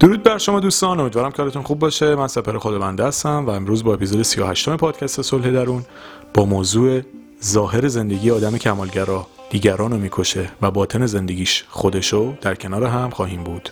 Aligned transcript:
درود 0.00 0.22
بر 0.22 0.38
شما 0.38 0.60
دوستان 0.60 1.00
امیدوارم 1.00 1.30
کارتون 1.30 1.62
خوب 1.62 1.78
باشه. 1.78 2.14
من 2.14 2.26
سپر 2.26 2.58
خود 2.58 2.78
بنده 2.78 3.04
هستم 3.04 3.46
و 3.46 3.50
امروز 3.50 3.84
با 3.84 3.94
اپیزود 3.94 4.22
38 4.22 4.68
پادکست 4.68 5.22
صلح 5.22 5.50
درون 5.50 5.82
با 6.34 6.44
موضوع 6.44 7.00
ظاهر 7.44 7.88
زندگی 7.88 8.30
آدم 8.30 8.58
کمالگرا 8.58 9.26
دیگران 9.50 9.90
رو 9.90 9.98
می‌کشه 9.98 10.50
و 10.62 10.70
باطن 10.70 11.06
زندگیش 11.06 11.64
خودشو 11.68 12.34
در 12.40 12.54
کنار 12.54 12.84
هم 12.84 13.10
خواهیم 13.10 13.44
بود. 13.44 13.70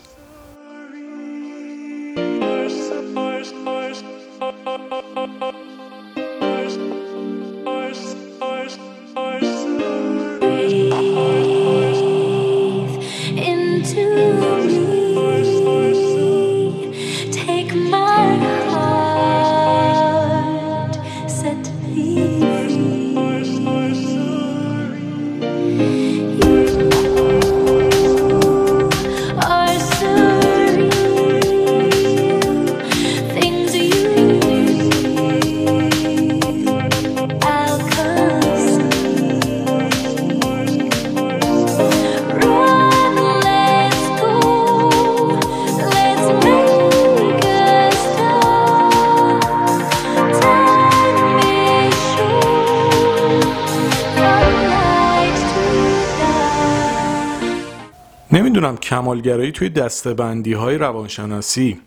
کمالگرایی 58.88 59.52
توی 59.52 59.68
دستبندی 59.68 60.52
های 60.52 60.78
روانشناسی. 60.78 61.80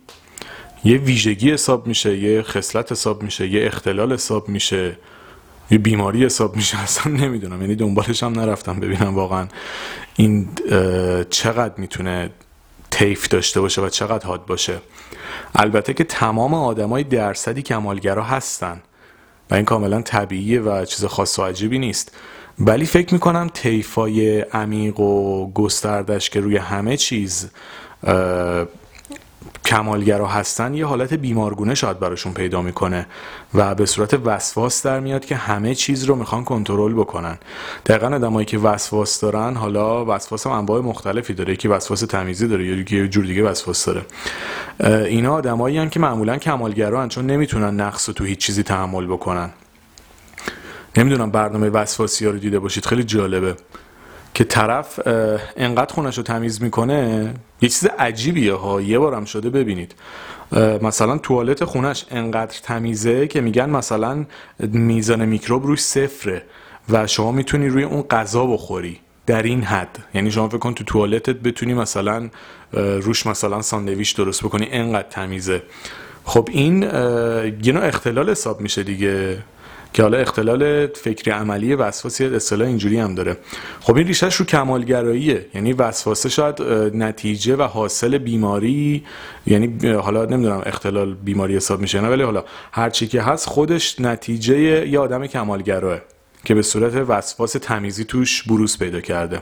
یه 0.83 0.97
ویژگی 0.97 1.51
حساب 1.51 1.87
میشه 1.87 2.17
یه 2.17 2.41
خصلت 2.41 2.91
حساب 2.91 3.23
میشه 3.23 3.47
یه 3.47 3.65
اختلال 3.65 4.13
حساب 4.13 4.49
میشه 4.49 4.97
یه 5.71 5.77
بیماری 5.77 6.25
حساب 6.25 6.55
میشه. 6.55 6.79
اصلا 6.83 7.13
نمی‌دونم 7.13 7.61
یعنی 7.61 7.75
دنبالش 7.75 8.23
هم 8.23 8.39
نرفتم 8.39 8.79
ببینم 8.79 9.15
واقعا 9.15 9.47
این 10.15 10.49
چقدر 11.29 11.73
می‌تونه 11.77 12.29
تیف 12.91 13.27
داشته 13.27 13.61
باشه 13.61 13.81
و 13.81 13.89
چقدر 13.89 14.27
حاد 14.27 14.45
باشه. 14.45 14.77
البته 15.55 15.93
که 15.93 16.03
تمام 16.03 16.53
آدمای 16.53 17.03
درصدی 17.03 17.61
کمالگرا 17.61 18.23
هستن 18.23 18.81
و 19.51 19.55
این 19.55 19.65
کاملا 19.65 20.01
طبیعیه 20.01 20.61
و 20.61 20.85
چیز 20.85 21.05
خاص 21.05 21.39
و 21.39 21.43
عجیبی 21.43 21.79
نیست. 21.79 22.17
ولی 22.59 22.85
فکر 22.85 23.13
می‌کنم 23.13 23.49
تیفای 23.53 24.41
عمیق 24.41 24.99
و 24.99 25.51
گستردش 25.53 26.29
که 26.29 26.39
روی 26.39 26.57
همه 26.57 26.97
چیز 26.97 27.49
کمالگرا 29.65 30.27
هستن 30.27 30.73
یه 30.73 30.85
حالت 30.85 31.13
بیمارگونه 31.13 31.75
شاید 31.75 31.99
براشون 31.99 32.33
پیدا 32.33 32.61
می‌کنه 32.61 33.07
و 33.53 33.75
به 33.75 33.85
صورت 33.85 34.13
وسواس 34.25 34.85
در 34.85 34.99
میاد 34.99 35.25
که 35.25 35.35
همه 35.35 35.75
چیز 35.75 36.03
رو 36.03 36.15
می‌خوان 36.15 36.43
کنترل 36.43 36.93
بکنن. 36.93 37.37
دقیقا 37.85 38.07
آدمایی 38.07 38.45
که 38.45 38.57
وسواس 38.57 39.19
دارن 39.19 39.55
حالا 39.55 40.05
وسواس 40.05 40.47
هم 40.47 40.53
انواع 40.53 40.81
مختلفی 40.81 41.33
داره. 41.33 41.53
یکی 41.53 41.67
وسواس 41.67 41.99
تمیزی 41.99 42.47
داره 42.47 42.65
یا 42.65 43.01
یه 43.01 43.07
جور 43.07 43.25
دیگه 43.25 43.43
وسواس 43.43 43.85
داره. 43.85 44.05
اینا 45.05 45.33
آدمایی 45.33 45.89
که 45.89 45.99
معمولا 45.99 46.37
کمالگران 46.37 47.09
چون 47.09 47.25
نمی‌تونن 47.25 47.81
نقص 47.81 48.05
تو 48.05 48.23
هیچ 48.23 48.39
چیزی 48.39 48.63
تحمل 48.63 49.05
بکنن. 49.05 49.49
نمی‌دونم 50.97 51.31
برنامه 51.31 51.69
وسواسی 51.69 52.25
ها 52.25 52.31
رو 52.31 52.37
دیده 52.37 52.59
باشید 52.59 52.85
خیلی 52.85 53.03
جالبه. 53.03 53.55
که 54.33 54.43
طرف 54.43 54.99
انقدر 55.57 55.93
خونش 55.93 56.17
رو 56.17 56.23
تمیز 56.23 56.61
می‌کنه 56.61 57.33
یه 57.61 57.69
چیز 57.69 57.85
عجیبیه 57.99 58.53
ها 58.53 58.81
یه 58.81 58.99
بارم 58.99 59.25
شده 59.25 59.49
ببینید. 59.49 59.95
مثلا 60.81 61.17
توالت 61.17 61.63
خونش 61.63 62.05
انقدر 62.11 62.59
تمیزه 62.63 63.27
که 63.27 63.41
میگن 63.41 63.69
مثلا 63.69 64.25
میزان 64.59 65.25
میکروب 65.25 65.65
روش 65.65 65.79
صفره 65.79 66.43
و 66.89 67.07
شما 67.07 67.31
می‌تونی 67.31 67.67
روی 67.67 67.83
اون 67.83 68.01
غذا 68.01 68.45
بخوری 68.45 68.99
در 69.25 69.43
این 69.43 69.63
حد. 69.63 69.99
یعنی 70.13 70.31
شما 70.31 70.49
فکر 70.49 70.57
کن 70.57 70.73
تو 70.73 70.83
توالتت 70.83 71.35
بتونی 71.35 71.73
مثلا 71.73 72.29
روش 72.73 73.25
مثلا 73.27 73.61
ساندویچ 73.61 74.15
درست 74.15 74.43
بکنی 74.43 74.67
انقدر 74.71 75.09
تمیزه. 75.09 75.63
خب 76.23 76.49
این 76.51 76.83
یه 77.63 77.71
نوع 77.73 77.85
اختلال 77.85 78.29
حساب 78.29 78.61
میشه 78.61 78.83
دیگه. 78.83 79.37
که 79.93 80.03
حالا 80.03 80.17
اختلال 80.17 80.87
فکری 80.87 81.31
عملی 81.31 81.75
وسواس 81.75 82.21
یه 82.21 82.35
اصطلاح 82.35 82.67
اینجوری 82.67 82.99
هم 82.99 83.15
داره. 83.15 83.37
خب 83.79 83.95
این 83.95 84.07
ریشش 84.07 84.35
رو 84.35 84.45
کمالگراییه. 84.45 85.45
یعنی 85.53 85.73
وسواسه 85.73 86.29
شاید 86.29 86.61
نتیجه 86.93 87.55
و 87.55 87.61
حاصل 87.61 88.17
بیماری 88.17 89.03
یعنی 89.47 89.87
حالا 89.89 90.25
نمی‌دونم 90.25 90.61
اختلال 90.65 91.13
بیماری 91.13 91.55
حساب 91.55 91.81
میشه 91.81 92.01
نه 92.01 92.09
ولی 92.09 92.23
حالا 92.23 92.43
هر 92.71 92.89
چی 92.89 93.07
که 93.07 93.21
هست 93.21 93.47
خودش 93.47 93.99
نتیجه 93.99 94.87
یه 94.87 94.99
آدم 94.99 95.27
کمالگراه 95.27 95.99
که 96.45 96.55
به 96.55 96.61
صورت 96.61 96.95
وسواس 96.95 97.51
تمیزی 97.51 98.03
توش 98.03 98.43
بروز 98.43 98.77
پیدا 98.77 99.01
کرده. 99.01 99.41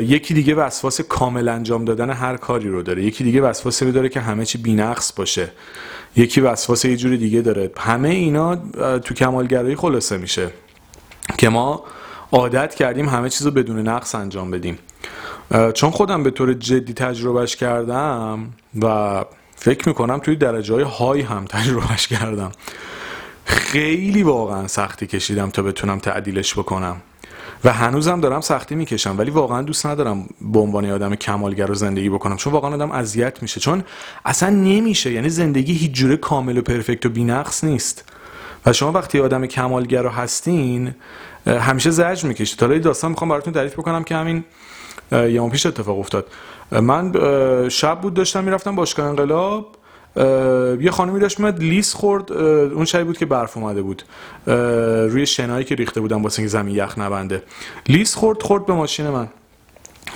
یکی 0.00 0.34
دیگه 0.34 0.54
وسواس 0.54 1.00
کامل 1.00 1.48
انجام 1.48 1.84
دادن 1.84 2.10
هر 2.10 2.36
کاری 2.36 2.68
رو 2.68 2.82
داره. 2.82 3.02
یکی 3.02 3.24
دیگه 3.24 3.40
وسواسی 3.40 3.92
داره 3.92 4.08
که 4.08 4.20
همه 4.20 4.44
چی 4.44 4.58
بینقص 4.58 5.12
باشه. 5.12 5.48
یکی 6.16 6.40
وسواس 6.40 6.84
یه 6.84 6.96
جوری 6.96 7.18
دیگه 7.18 7.40
داره. 7.40 7.70
همه 7.76 8.08
اینا 8.08 8.56
تو 8.98 9.14
کمالگرایی 9.14 9.76
خلاصه 9.76 10.16
میشه 10.16 10.50
که 11.38 11.48
ما 11.48 11.84
عادت 12.32 12.74
کردیم 12.74 13.08
همه 13.08 13.28
چیز 13.28 13.46
رو 13.46 13.52
بدون 13.52 13.88
نقص 13.88 14.14
انجام 14.14 14.50
بدیم. 14.50 14.78
چون 15.74 15.90
خودم 15.90 16.22
به 16.22 16.30
طور 16.30 16.54
جدی 16.54 16.92
تجربهش 16.92 17.56
کردم 17.56 18.52
و 18.82 19.24
فکر 19.56 19.88
می‌کنم 19.88 20.18
توی 20.18 20.36
درجه 20.36 20.74
های 20.74 20.82
های 20.82 21.20
هم 21.20 21.44
تجربهش 21.44 22.06
کردم. 22.06 22.52
خیلی 23.44 24.22
واقعا 24.22 24.66
سختی 24.66 25.06
کشیدم 25.06 25.50
تا 25.50 25.62
بتونم 25.62 25.98
تعدیلش 25.98 26.54
بکنم. 26.54 26.96
و 27.64 27.72
هنوزم 27.72 28.20
دارم 28.20 28.40
سختی 28.40 28.74
می‌کشم 28.74 29.18
ولی 29.18 29.30
واقعا 29.30 29.62
دوست 29.62 29.86
ندارم 29.86 30.28
به 30.40 30.58
عنوان 30.58 30.90
آدم 30.90 31.14
کمالگر 31.14 31.66
رو 31.66 31.74
زندگی 31.74 32.10
بکنم 32.10 32.36
چون 32.36 32.52
واقعا 32.52 32.74
آدم 32.74 32.90
اذیت 32.90 33.42
میشه 33.42 33.60
چون 33.60 33.84
اصلا 34.24 34.50
نمیشه 34.50 35.12
یعنی 35.12 35.28
زندگی 35.28 35.72
هیچ 35.72 35.92
جوره 35.92 36.16
کامل 36.16 36.58
و 36.58 36.62
پرفکت 36.62 37.06
و 37.06 37.08
بینقص 37.08 37.64
نیست. 37.64 38.04
و 38.66 38.72
شما 38.72 38.92
وقتی 38.92 39.20
آدم 39.20 39.46
کمالگر 39.46 40.02
رو 40.02 40.08
هستین 40.08 40.94
همیشه 41.46 41.90
زجر 41.90 42.28
می‌کشید. 42.28 42.60
حالا 42.60 42.78
داستان 42.78 43.10
می‌خوام 43.10 43.30
براتون 43.30 43.52
تعریف 43.52 43.72
بکنم 43.72 44.04
که 44.04 44.16
همین 44.16 44.44
یه 45.12 45.48
پیش 45.48 45.66
اتفاق 45.66 45.98
افتاد. 45.98 46.26
من 46.72 47.12
شب 47.68 48.00
بود 48.00 48.14
داشتم 48.14 48.44
می‌رفتم 48.44 48.76
باشگاه 48.76 49.06
انقلاب. 49.06 49.77
یه 50.80 50.90
خانمی 50.90 51.20
داشت 51.20 51.40
میاد 51.40 51.58
لیس 51.58 51.94
خورد 51.94 52.32
اون 52.32 52.84
شبی 52.84 53.04
بود 53.04 53.18
که 53.18 53.26
برف 53.26 53.56
اومده 53.56 53.82
بود. 53.82 54.02
روی 55.10 55.26
شنایی 55.26 55.64
که 55.64 55.74
ریخته 55.74 56.00
بودم 56.00 56.22
واسه 56.22 56.40
اینکه 56.40 56.50
زمین 56.50 56.74
یخ 56.74 56.98
نبنده. 56.98 57.42
لیس 57.88 58.14
خورد 58.14 58.42
خورد 58.42 58.66
به 58.66 58.72
ماشین 58.72 59.08
من. 59.08 59.28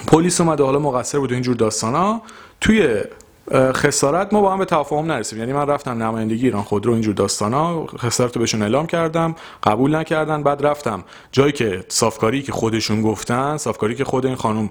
پلیس 0.07 0.41
اومده 0.41 0.65
حالا 0.65 0.79
مقصر 0.79 1.19
بود 1.19 1.33
اینجور 1.33 1.57
داستانا. 1.57 2.23
توی 2.61 3.03
خسارت 3.51 4.33
ما 4.33 4.41
با 4.41 4.53
هم 4.53 4.59
به 4.59 4.65
تفاهم 4.65 5.07
نرسیم. 5.07 5.39
یعنی 5.39 5.53
من 5.53 5.67
رفتم 5.67 6.03
نمایندگی 6.03 6.45
ایران 6.45 6.63
خودرو 6.63 6.93
اینجور 6.93 7.15
داستانا. 7.15 7.87
خسارت 7.87 8.37
رو 8.37 8.41
بهشون 8.41 8.63
اعلام 8.63 8.87
کردم. 8.87 9.35
قبول 9.63 9.95
نکردن. 9.97 10.43
بعد 10.43 10.67
رفتم. 10.67 11.05
جایی 11.33 11.53
که 11.53 11.85
صافکاری 11.89 12.43
که 12.43 12.53
خودشون 12.53 13.03
گفتن 13.03 13.57
صافکاری 13.57 13.95
که 13.95 14.05
خود 14.05 14.27
این 14.27 14.35
خانم 14.35 14.71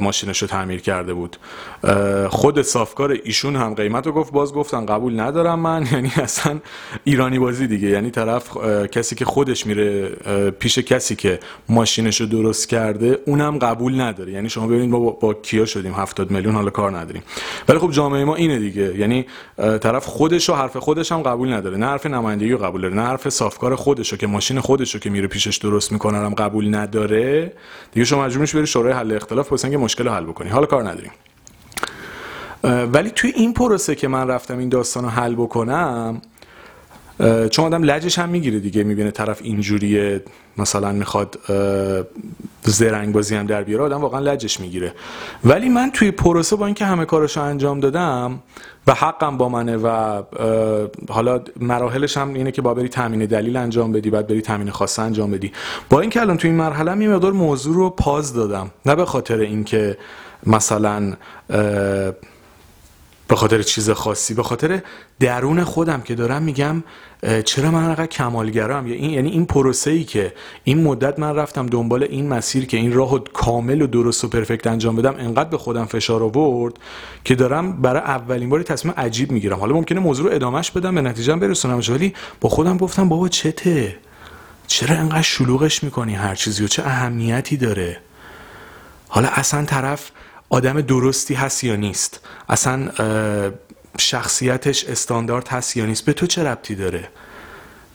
ماشینش 0.00 0.42
رو 0.42 0.48
تعمیر 0.48 0.80
کرده 0.80 1.14
بود. 1.14 1.36
خود 2.28 2.62
صافکار 2.62 3.16
ایشون 3.24 3.56
هم 3.56 3.74
قیمت 3.74 4.06
رو 4.06 4.12
گفت. 4.12 4.32
باز 4.32 4.52
گفتن 4.52 4.86
قبول 4.86 5.20
ندارم 5.20 5.58
من. 5.58 5.86
یعنی 5.92 6.12
اصلا 6.16 6.58
ایرانی 7.04 7.38
بازی 7.38 7.66
دیگه. 7.66 7.88
یعنی 7.88 8.10
طرف 8.10 8.56
کسی 8.86 9.14
که 9.14 9.24
خودش 9.24 9.66
میره 9.66 10.08
پیش 10.50 10.78
کسی 10.78 11.16
که 11.16 11.40
ماشینش 11.68 12.20
رو 12.20 12.26
درست 12.26 12.68
کرده 12.68 13.18
اونم 13.26 13.58
قبول 13.58 14.00
نداره. 14.00 14.32
یعنی 14.32 14.48
شما 14.48 14.66
ببینید 14.66 14.90
ما 14.90 14.98
با, 14.98 15.34
کیا 15.34 15.64
شدیم؟ 15.64 15.94
70 15.94 16.30
میلیون 16.30 16.54
حالا 16.54 16.70
کار 16.70 16.98
نداریم. 16.98 17.22
ولی 17.72 17.80
خب 17.80 17.90
جامعه 17.90 18.24
ما 18.24 18.34
اینه 18.34 18.58
دیگه. 18.58 18.98
یعنی 18.98 19.26
طرف 19.56 20.06
خودش 20.06 20.50
و 20.50 20.54
حرف 20.54 20.76
خودش 20.76 21.12
هم 21.12 21.22
قبول 21.22 21.52
نداره. 21.52 21.76
نه 21.76 21.86
حرف 21.86 22.06
نمایندگی 22.06 22.56
قبول 22.56 22.80
داره 22.80 22.94
نه 22.94 23.02
حرف 23.02 23.28
صافکار 23.28 23.74
خودش 23.74 24.14
که 24.14 24.26
ماشین 24.26 24.60
خودش 24.60 24.96
که 24.96 25.10
میره 25.10 25.26
پیشش 25.26 25.56
درست 25.56 25.92
می‌کنه 25.92 26.18
هم 26.18 26.34
قبول 26.34 26.74
نداره. 26.74 27.52
دیگه 27.92 28.04
شما 28.04 28.24
مجبور 28.24 28.40
میشی 28.40 28.56
بری 28.56 28.66
شورای 28.66 28.92
حل 28.92 29.12
اختلاف 29.12 29.50
واسه 29.50 29.64
اینکه 29.64 29.84
مشکل 29.84 30.08
حل 30.08 30.24
بکنی. 30.24 30.48
حالا 30.48 30.66
کار 30.66 30.82
نداریم. 30.82 31.10
ولی 32.92 33.10
توی 33.10 33.30
این 33.30 33.52
پروسه 33.54 33.94
که 33.94 34.08
من 34.08 34.28
رفتم 34.28 34.58
این 34.58 34.68
داستان 34.68 35.04
رو 35.04 35.10
حل 35.10 35.34
بکنم 35.34 36.22
چون 37.50 37.64
آدم 37.64 37.82
لجش 37.82 38.18
هم 38.18 38.28
می‌گیره 38.28 38.58
دیگه 38.58 38.84
می‌بینه 38.84 39.10
طرف 39.10 39.40
اینجوریه 39.42 40.22
مثلا 40.58 40.92
می‌خواد 40.92 41.38
زرنگ 42.62 43.14
بازی 43.14 43.34
هم 43.34 43.46
در 43.46 43.62
بیاره 43.62 43.84
آدم 43.84 44.00
واقعا 44.00 44.20
لجش 44.20 44.60
می‌گیره. 44.60 44.92
ولی 45.44 45.68
من 45.68 45.90
توی 45.90 46.10
پروسه 46.10 46.56
با 46.56 46.66
اینکه 46.66 46.84
همه 46.84 47.04
کاراشو 47.04 47.40
انجام 47.40 47.80
دادم 47.80 48.42
و 48.86 48.94
حقم 48.94 49.36
با 49.36 49.48
منه 49.48 49.76
و 49.76 50.22
حالا 51.08 51.40
مراحلش 51.60 52.16
هم 52.16 52.34
اینه 52.34 52.50
که 52.50 52.62
با 52.62 52.74
بری 52.74 52.88
تامین 52.88 53.26
دلیل 53.26 53.56
انجام 53.56 53.92
بدی 53.92 54.10
بعد 54.10 54.26
بری 54.26 54.42
تامین 54.42 54.70
خاصه 54.70 55.02
انجام 55.02 55.30
بدی. 55.30 55.52
با 55.90 56.00
اینکه 56.00 56.20
الان 56.20 56.36
توی 56.36 56.50
این 56.50 56.58
مرحله 56.58 57.02
یه 57.02 57.08
مقدار 57.08 57.32
موضوع 57.32 57.74
رو 57.74 57.90
پاز 57.90 58.34
دادم. 58.34 58.70
نه 58.86 58.94
به 58.94 59.04
خاطر 59.04 59.38
اینکه 59.38 59.98
مثلا 60.46 61.12
به 63.32 63.36
خاطر 63.36 63.62
چیز 63.62 63.90
خاصی 63.90 64.34
به 64.34 64.42
خاطر 64.42 64.82
درون 65.20 65.64
خودم 65.64 66.00
که 66.00 66.14
دارم 66.14 66.42
میگم 66.42 66.82
چرا 67.44 67.70
من 67.70 67.84
انقدر 67.84 68.06
کمالگرام؟ 68.06 68.86
یعنی 68.86 69.30
این 69.30 69.46
پروسه 69.46 69.90
ای 69.90 70.04
که 70.04 70.34
این 70.64 70.82
مدت 70.82 71.18
من 71.18 71.36
رفتم 71.36 71.66
دنبال 71.66 72.02
این 72.02 72.28
مسیر 72.28 72.66
که 72.66 72.76
این 72.76 72.92
راهو 72.92 73.18
کامل 73.18 73.82
و 73.82 73.86
درست 73.86 74.24
و 74.24 74.28
پرفکت 74.28 74.66
انجام 74.66 74.96
بدم 74.96 75.14
انقدر 75.18 75.48
به 75.48 75.58
خودم 75.58 75.84
فشار 75.84 76.22
آورد 76.22 76.74
که 77.24 77.34
دارم 77.34 77.82
برای 77.82 78.02
اولین 78.02 78.48
باری 78.48 78.64
تصمیم 78.64 78.94
عجیب 78.96 79.32
می‌گیرم. 79.32 79.60
حالا 79.60 79.74
ممکنه 79.74 80.00
موضوع 80.00 80.28
رو 80.28 80.34
ادامش 80.34 80.70
بدم 80.70 80.94
به 80.94 81.00
نتیجه 81.00 81.36
برسونم 81.36 81.80
ولی 81.88 82.14
با 82.40 82.48
خودم 82.48 82.76
گفتم 82.76 83.08
بابا 83.08 83.28
چته؟ 83.28 83.96
چرا 84.66 84.96
انقدر 84.96 85.22
شلوغش 85.22 85.84
می‌کنی 85.84 86.14
هر 86.14 86.34
چیزی 86.34 86.64
و 86.64 86.68
چه 86.68 86.82
اهمیتی 86.82 87.56
داره؟ 87.56 88.00
حالا 89.08 89.28
اصلا 89.28 89.64
طرف 89.64 90.10
آدم 90.52 90.80
درستی 90.80 91.34
هست 91.34 91.64
یا 91.64 91.76
نیست؟ 91.76 92.20
اصلا 92.48 92.90
شخصیتش 93.98 94.84
استاندارد 94.84 95.48
هست 95.48 95.76
یا 95.76 95.86
نیست؟ 95.86 96.04
به 96.04 96.12
تو 96.12 96.26
چه 96.26 96.44
ربطی 96.44 96.74
داره؟ 96.74 97.08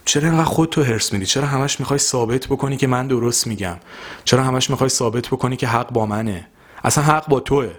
چرا 0.05 0.29
اینقدر 0.29 0.43
خود 0.43 0.69
تو 0.69 0.83
هرس 0.83 1.13
میدی؟ 1.13 1.25
چرا 1.25 1.45
همش 1.45 1.79
می‌خوای 1.79 1.99
ثابت 1.99 2.47
بکنی 2.47 2.77
که 2.77 2.87
من 2.87 3.07
درست 3.07 3.47
میگم؟ 3.47 3.77
چرا 4.23 4.43
همش 4.43 4.69
می‌خوای 4.69 4.89
ثابت 4.89 5.27
بکنی 5.27 5.55
که 5.55 5.67
حق 5.67 5.91
با 5.91 6.05
منه؟ 6.05 6.47
اصلا 6.83 7.03
حق 7.03 7.27
با 7.27 7.39
توه. 7.39 7.71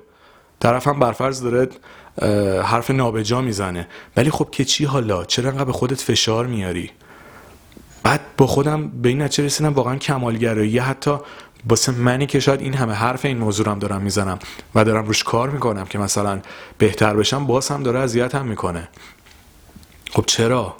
طرف 0.60 0.86
هم 0.86 1.00
برفرض 1.00 1.42
داره 1.42 1.68
حرف 2.62 2.90
نابجا 2.90 3.40
می‌زنه. 3.40 3.88
ولی 4.16 4.30
خب 4.30 4.48
که 4.52 4.64
چی 4.64 4.84
حالا؟ 4.84 5.24
چرا 5.24 5.50
انقدر 5.50 5.64
به 5.64 5.72
خودت 5.72 6.00
فشار 6.00 6.46
میاری؟ 6.46 6.90
بعد 8.02 8.20
با 8.36 8.46
خودم 8.46 8.88
به 8.88 9.08
این 9.08 9.22
نتیجه 9.22 9.44
رسیدم 9.44 9.72
واقعا 9.72 9.96
کمالگرایی. 9.96 10.78
حتی 10.78 11.18
واسه 11.68 11.92
منی 11.92 12.26
که 12.26 12.40
شاید 12.40 12.60
این 12.60 12.74
همه 12.74 12.92
حرف 12.92 13.24
این 13.24 13.38
موضوع 13.38 13.68
هم 13.68 13.78
دارم 13.78 14.02
می‌زنم 14.02 14.38
و 14.74 14.84
دارم 14.84 15.06
روش 15.06 15.22
کار 15.22 15.50
می‌کنم 15.50 15.84
که 15.84 15.98
مثلا 15.98 16.40
بهتر 16.78 17.16
بشم 17.16 17.46
باز 17.46 17.68
هم 17.68 17.82
داره 17.82 17.98
اذیت 17.98 18.34
هم 18.34 18.46
می‌کنه. 18.46 18.88
خب 20.10 20.24
چرا؟ 20.26 20.76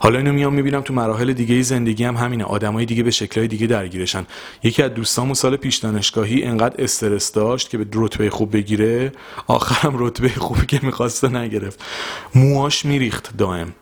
حالا 0.00 0.18
اینو 0.18 0.32
میام 0.32 0.54
می‌بینم 0.54 0.80
تو 0.80 0.94
مراحل 0.94 1.32
دیگه 1.32 1.62
زندگی 1.62 2.04
هم 2.04 2.16
همینه. 2.16 2.44
آدمای 2.44 2.86
دیگه 2.86 3.02
به 3.02 3.10
شکلهای 3.10 3.48
دیگه 3.48 3.66
درگیرشن. 3.66 4.26
یکی 4.62 4.82
از 4.82 4.94
دوستامون 4.94 5.34
سال 5.34 5.56
پیش 5.56 5.76
دانشگاهی 5.76 6.42
انقدر 6.44 6.84
استرس 6.84 7.32
داشت 7.32 7.70
که 7.70 7.78
به 7.78 7.86
رتبه 7.92 8.30
خوب 8.30 8.56
بگیره. 8.56 9.12
آخرم 9.46 9.94
رتبه 9.98 10.28
خوبی 10.28 10.66
که 10.66 10.80
می‌خواسته 10.82 11.28
نگرفت. 11.28 11.84
موهاش 12.34 12.84
میریخت 12.84 13.36
دائم. 13.36 13.72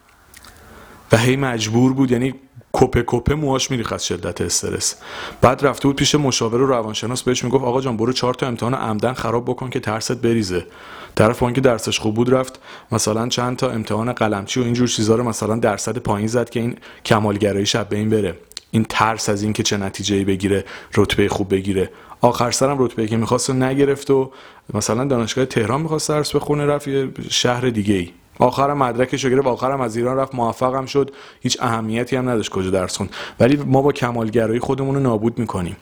و 1.13 1.17
هی 1.17 1.37
مجبور 1.37 1.93
بود. 1.93 2.11
یعنی 2.11 2.35
کپه 2.79 3.05
کپه 3.07 3.35
موهاش 3.35 3.71
میریخت 3.71 3.93
از 3.93 4.07
شدت 4.07 4.41
استرس. 4.41 4.95
بعد 5.41 5.67
رفته 5.67 5.89
بود 5.89 5.97
پیش 5.97 6.15
مشاور 6.15 6.61
و 6.61 6.67
روانشناس 6.67 7.23
بهش 7.23 7.45
می‌گفت 7.45 7.65
آقا 7.65 7.81
جان 7.81 7.97
برو 7.97 8.13
چهار 8.13 8.35
تا 8.35 8.47
امتحان 8.47 8.75
عمدن 8.75 9.13
خراب 9.13 9.45
بکن 9.45 9.71
که 9.71 9.81
ترست 9.81 10.13
بریزه. 10.13 10.67
طرف 11.15 11.43
اون 11.43 11.53
که 11.53 11.61
درسش 11.61 11.99
خوب 11.99 12.15
بود 12.15 12.35
رفت 12.35 12.61
مثلا 12.93 13.29
چند 13.29 13.57
تا 13.57 13.71
امتحان 13.71 14.13
قلمچی 14.13 14.61
و 14.61 14.65
اینجور 14.65 14.89
چیزا 14.89 15.17
رو 15.17 15.25
مثلا 15.25 15.57
درصد 15.57 15.99
پایین 15.99 16.29
زد 16.29 16.51
که 16.51 16.61
این 16.61 16.77
کمالگرایی 17.05 17.67
شب 17.67 17.89
به 17.89 17.97
این 17.97 18.11
بره. 18.11 18.39
این 18.71 18.87
ترس 18.89 19.29
از 19.29 19.43
اینکه 19.43 19.63
چه 19.63 19.77
نتیجه 19.77 20.25
بگیره 20.25 20.65
رتبه 20.97 21.29
خوب 21.29 21.55
بگیره. 21.55 21.91
آخر 22.21 22.51
سرم 22.51 22.77
رتبه 22.79 23.07
که 23.07 23.17
می‌خواست 23.17 23.51
نگرفت 23.51 24.11
و 24.11 24.33
مثلا 24.75 25.05
دانشگاه 25.05 25.45
تهران 25.45 25.81
می‌خواست 25.81 26.09
درس 26.09 26.37
بخونه 26.37 26.67
رفت 26.67 26.89
یه 26.89 27.09
شهر 27.31 27.69
دیگه 27.69 27.95
ای 27.95 28.11
آخرم 28.39 28.79
مدرکش 28.79 29.25
رو 29.25 29.31
گرفت 29.31 29.47
آخرم 29.47 29.81
از 29.81 29.97
ایران 29.97 30.17
رفت 30.17 30.35
موفقم 30.35 30.87
شد. 30.87 31.11
هیچ 31.41 31.59
اهمیتی 31.61 32.17
هم 32.17 32.29
نداشت 32.29 32.51
کجا 32.51 32.71
درس 32.71 32.97
خوند. 32.97 33.11
ولی 33.41 33.57
ما 33.57 33.83
با 33.83 33.93
کمالگرایی 33.93 34.61
خودمون 34.61 34.95
رو 34.95 35.01
نابود 35.01 35.39
می‌کنیم. 35.39 35.77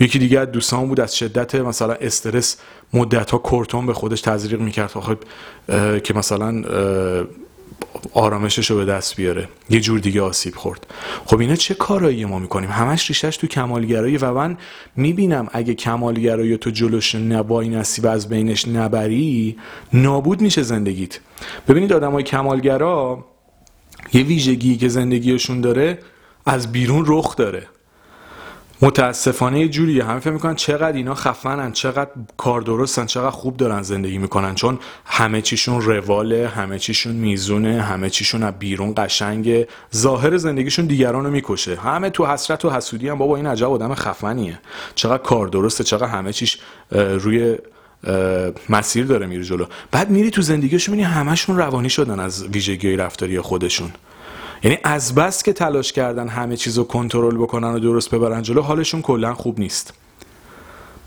یکی 0.00 0.18
دیگه 0.18 0.44
دوستان 0.44 0.88
بود 0.88 1.00
از 1.00 1.16
شدت 1.16 1.54
مثلا 1.54 1.94
استرس 1.94 2.56
مدت 2.92 3.30
ها 3.30 3.38
کورتون 3.38 3.86
به 3.86 3.94
خودش 3.94 4.20
تزریق 4.20 4.60
می‌کرد. 4.60 4.90
خب 4.90 5.18
که 5.98 6.14
مثلا 6.14 6.62
آرامشش 8.12 8.70
رو 8.70 8.76
به 8.76 8.84
دست 8.84 9.16
بیاره. 9.16 9.48
یه 9.70 9.80
جور 9.80 9.98
دیگه 9.98 10.22
آسیب 10.22 10.54
خورد. 10.54 10.86
خب 11.26 11.40
اینا 11.40 11.56
چه 11.56 11.74
کارایی 11.74 12.24
ما 12.24 12.38
می‌کنیم؟ 12.38 12.70
همش 12.70 13.08
ریشش 13.08 13.36
تو 13.36 13.46
کمالگرایی 13.46 14.16
و 14.16 14.32
من 14.32 14.56
می‌بینم 14.96 15.48
اگه 15.52 15.74
کمالگرایی 15.74 16.56
تو 16.56 16.70
جلوش 16.70 17.14
نبایی 17.14 17.68
نصیب 17.68 18.06
از 18.06 18.28
بینش 18.28 18.68
نبری 18.68 19.56
نابود 19.92 20.40
میشه 20.40 20.62
زندگیت. 20.62 21.18
ببینید 21.68 21.92
آدم 21.92 22.12
های 22.12 22.22
کمالگرا 22.22 23.24
یه 24.12 24.22
ویژگی 24.22 24.76
که 24.76 24.88
زندگیشون 24.88 25.60
داره 25.60 25.98
از 26.46 26.72
بیرون 26.72 27.04
رخ 27.06 27.36
داره. 27.36 27.66
متاسفانه 28.82 29.60
یه 29.60 29.68
جوریه 29.68 30.04
همه 30.04 30.20
فکر 30.20 30.30
می‌کنن 30.30 30.54
چقدر 30.54 30.96
اینا 30.96 31.14
خفنن 31.14 31.72
چقدر 31.72 32.10
کار 32.36 32.60
درستن 32.60 33.06
چقدر 33.06 33.30
خوب 33.30 33.56
دارن 33.56 33.82
زندگی 33.82 34.18
می‌کنن. 34.18 34.54
چون 34.54 34.78
همه 35.04 35.42
چیشون 35.42 35.80
رواله 35.80 36.48
همه 36.48 36.78
چیشون 36.78 37.12
میزونه 37.12 37.82
همه 37.82 38.10
چیشون 38.10 38.42
از 38.42 38.54
بیرون 38.58 38.94
قشنگه. 38.96 39.68
ظاهر 39.96 40.36
زندگیشون 40.36 40.86
دیگران 40.86 41.24
رو 41.24 41.30
می‌کشه. 41.30 41.76
همه 41.76 42.10
تو 42.10 42.26
حسرت 42.26 42.64
و 42.64 42.70
حسودی 42.70 43.08
هم 43.08 43.18
بابا 43.18 43.36
این 43.36 43.46
عجب 43.46 43.70
آدم 43.70 43.94
خفنیه. 43.94 44.58
چقدر 44.94 45.22
کار 45.22 45.48
درسته 45.48 45.84
چقدر 45.84 46.06
همه 46.06 46.32
چیش 46.32 46.58
روی 46.92 47.56
مسیر 48.68 49.06
داره 49.06 49.26
میره 49.26 49.44
جلو. 49.44 49.64
بعد 49.90 50.10
میری 50.10 50.30
تو 50.30 50.42
زندگیشون 50.42 50.94
می‌بینی 50.94 51.12
همشون 51.12 51.56
روانی 51.56 51.90
شدن 51.90 52.20
از 52.20 52.44
ویژگی 52.44 52.96
رفتاری 52.96 53.40
خودشون. 53.40 53.90
یعنی 54.62 54.78
از 54.84 55.14
بس 55.14 55.42
که 55.42 55.52
تلاش 55.52 55.92
کردن 55.92 56.28
همه 56.28 56.56
چیز 56.56 56.78
رو 56.78 56.84
کنترل 56.84 57.36
بکنن 57.36 57.68
و 57.68 57.78
درست 57.78 58.14
ببرن 58.14 58.42
جلو 58.42 58.62
حالشون 58.62 59.02
کلا 59.02 59.34
خوب 59.34 59.58
نیست. 59.60 59.94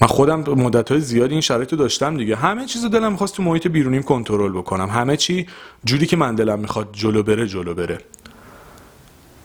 من 0.01 0.07
خودم 0.07 0.39
مدت 0.39 0.91
های 0.91 1.01
زیادی 1.01 1.31
این 1.31 1.41
شرایط 1.41 1.71
رو 1.71 1.77
داشتم 1.77 2.17
دیگه. 2.17 2.35
همه 2.35 2.65
چیز 2.65 2.85
دلم 2.85 3.11
می‌خواست 3.11 3.35
تو 3.35 3.43
محیط 3.43 3.67
بیرونیم 3.67 4.03
کنترل 4.03 4.51
بکنم. 4.51 4.89
همه 4.89 5.17
چی 5.17 5.47
جوری 5.85 6.05
که 6.05 6.17
من 6.17 6.35
دلم 6.35 6.59
می‌خواد 6.59 6.89
جلو 6.91 7.23
بره 7.23 7.47
جلو 7.47 7.73
بره. 7.73 7.97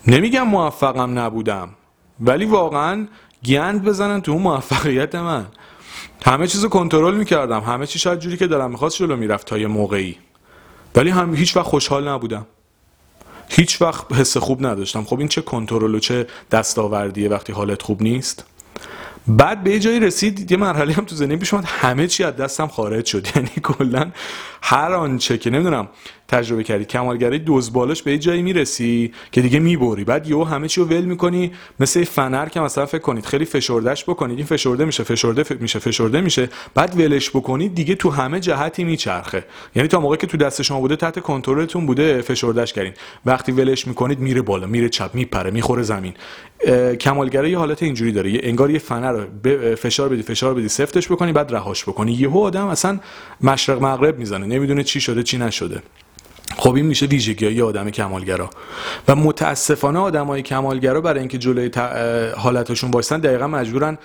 نمیگم 0.07 0.43
موفقم 0.43 1.19
نبودم 1.19 1.69
ولی 2.21 2.45
واقعا 2.45 3.07
گند 3.45 3.85
بزنن 3.85 4.21
تو 4.21 4.33
اون 4.33 4.43
موفقیت 4.43 5.15
من. 5.15 5.47
همه 6.25 6.47
چیز 6.47 6.63
رو 6.63 6.69
کنترل 6.69 7.15
می‌کردم. 7.15 7.61
همه 7.61 7.87
چی 7.87 7.99
شاید 7.99 8.19
جوری 8.19 8.37
که 8.37 8.47
دلم 8.47 8.71
می‌خواست 8.71 8.97
جلو 8.97 9.17
می‌رفت 9.17 9.47
تا 9.47 9.59
یه 9.59 9.67
موقعی. 9.67 10.17
ولی 10.95 11.11
هم 11.11 11.35
هیچ 11.35 11.57
وقت 11.57 11.67
خوشحال 11.67 12.09
نبودم. 12.09 12.47
هیچ 13.49 13.83
وقت 13.83 14.13
حس 14.13 14.37
خوب 14.37 14.67
نداشتم. 14.67 15.05
خب 15.05 15.19
این 15.19 15.29
چه 15.29 15.41
کنترل 15.43 15.95
و 15.95 15.99
چه 15.99 16.27
دستاوردیه 16.51 17.29
وقتی 17.29 17.53
حالت 17.53 17.83
خوب 17.83 18.03
نیست؟ 18.03 18.45
بعد 19.29 19.65
به 19.65 19.81
جایی 19.81 20.01
رسید 20.01 20.51
یه 20.51 20.57
مرحله 20.57 20.93
هم 20.93 21.05
تو 21.05 21.17
زندگی 21.17 21.37
پیش 21.37 21.55
همه 21.55 22.07
چی 22.07 22.25
از 22.25 22.37
دستم 22.37 22.67
خارج 22.67 23.07
شد. 23.07 23.27
یعنی 23.37 23.51
کلا 23.63 24.11
هر 24.63 24.93
آنچه 24.93 25.39
که 25.39 25.51
نمی‌دونم 25.51 25.89
تجربه 26.29 26.63
کردی 26.63 26.85
کمالگرایی 26.85 27.39
دوز 27.39 27.73
بالاش 27.73 28.03
به 28.03 28.19
جایی 28.19 28.43
می‌رسی 28.43 29.13
که 29.33 29.41
دیگه 29.41 29.59
می‌بری. 29.59 30.05
بعد 30.05 30.29
یهو 30.29 30.45
همه 30.45 30.69
چی 30.69 30.81
رو 30.81 30.87
ول 30.87 31.05
می‌کنی 31.05 31.53
مثل 31.81 32.05
فنر 32.05 32.49
که 32.49 32.61
مثلا 32.61 32.87
فکر 32.87 33.03
کنید 33.03 33.27
خیلی 33.27 33.45
فشردهش 33.45 34.05
بکنید 34.05 34.39
این 34.39 34.47
فشرده 34.47 34.85
میشه 34.85 35.03
فشرده 35.03 35.45
میشه 35.61 35.79
فشرده 35.79 36.21
میشه 36.21 36.49
بعد 36.75 37.01
ولش 37.01 37.31
بکنید 37.31 37.75
دیگه 37.75 37.95
تو 37.95 38.11
همه 38.11 38.41
جهتی 38.41 38.85
میچرخه. 38.85 39.45
یعنی 39.77 39.89
تا 39.89 40.01
موقعی 40.01 40.19
که 40.19 40.27
تو 40.27 40.37
دست 40.37 40.63
شما 40.63 40.81
بوده 40.81 40.97
تحت 40.97 41.21
کنترلتون 41.21 41.87
بوده 41.87 42.23
فشردهش 42.23 42.73
کردین. 42.73 42.93
وقتی 43.27 43.53
ولش 43.53 43.87
می‌کنید 43.87 44.21
میره 44.21 44.43
بالا 44.43 44.67
میره 44.67 44.89
چپ 44.89 45.11
میپره 45.15 45.51
می‌خوره 45.51 45.83
زمین. 45.83 46.15
کمالگرایی 47.01 47.53
یه 47.53 47.59
حالت 47.59 47.83
اینجوری 47.83 48.13
داره. 48.13 48.31
یه 48.31 48.41
انگار 48.43 48.71
یه 48.71 48.79
فنر 48.79 49.13
رو 49.13 49.27
فشار 49.77 50.09
بدی 50.09 50.23
فشار 50.23 50.55
بدی 50.55 50.69
سفتش 50.69 51.09
بکنی 51.09 51.33
بعد 51.33 51.55
رهاش 51.55 51.83
بکنی. 51.85 52.13
یهو 52.13 52.39
آدم 52.39 52.67
اصلا 52.67 53.01
مشرق 53.41 53.83
مغرب 53.83 54.19
می‌زنه. 54.19 54.47
نمی‌دونه 54.49 54.83
چی 54.85 55.01
شده 55.01 55.23
چی 55.23 55.39
نشده. 55.39 55.83
خب 56.57 56.75
این 56.75 56.87
میشه 56.87 57.07
ویژگی 57.07 57.63
آدم 57.63 57.91
کمالگرا. 57.91 58.51
و 59.09 59.17
متاسفانه 59.17 59.99
آدمای 59.99 60.43
کمالگرا 60.43 61.01
برای 61.01 61.21
اینکه 61.21 61.39
جلوی 61.39 61.71
حالتشون 62.37 62.91
باشن 62.91 63.19
دقیقا 63.19 63.47
مجبورن 63.47 63.99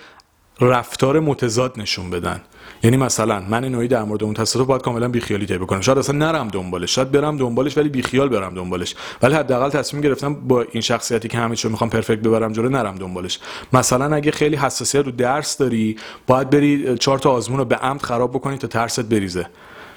رفتار 0.62 1.20
متضاد 1.20 1.74
نشون 1.78 2.10
بدن. 2.10 2.42
یعنی 2.84 2.98
مثلا 2.98 3.44
من 3.50 3.66
نوعی 3.66 3.88
در 3.88 4.04
مورد 4.04 4.24
اون 4.24 4.34
تصادف 4.34 4.68
باید 4.68 4.82
کاملا 4.82 5.08
بیخیالی 5.08 5.46
طی 5.46 5.58
بکنم. 5.58 5.82
شاید 5.82 5.98
اصلا 5.98 6.18
نرم 6.18 6.48
دنبالش 6.48 6.96
شاید 6.96 7.12
برم 7.12 7.38
دنبالش 7.38 7.78
ولی 7.78 7.90
بیخیال 7.90 8.30
برم 8.30 8.56
دنبالش. 8.56 8.96
ولی 9.22 9.34
حداقل 9.34 9.70
تصمیم 9.70 10.04
گرفتم 10.04 10.34
با 10.34 10.62
این 10.72 10.82
شخصیتی 10.82 11.28
که 11.28 11.38
همه 11.38 11.56
چیو 11.56 11.72
می‌خوام 11.72 11.90
پرفکت 11.90 12.20
ببرم 12.20 12.54
جلو 12.54 12.70
نرم 12.70 12.96
دنبالش. 12.96 13.40
مثلا 13.74 14.16
اگه 14.16 14.32
خیلی 14.32 14.56
حساسیت 14.56 15.06
رو 15.06 15.12
درس 15.12 15.58
داری 15.58 15.98
باید 16.28 16.50
بری 16.50 16.98
چهار 16.98 17.20
تا 17.20 17.32
آزمون 17.32 17.60
رو 17.60 17.66
به 17.66 17.76
عمد 17.76 18.02
خراب 18.02 18.32
بکنی 18.32 18.58
تا 18.58 18.68
ترست 18.68 19.02
بریزه. 19.02 19.46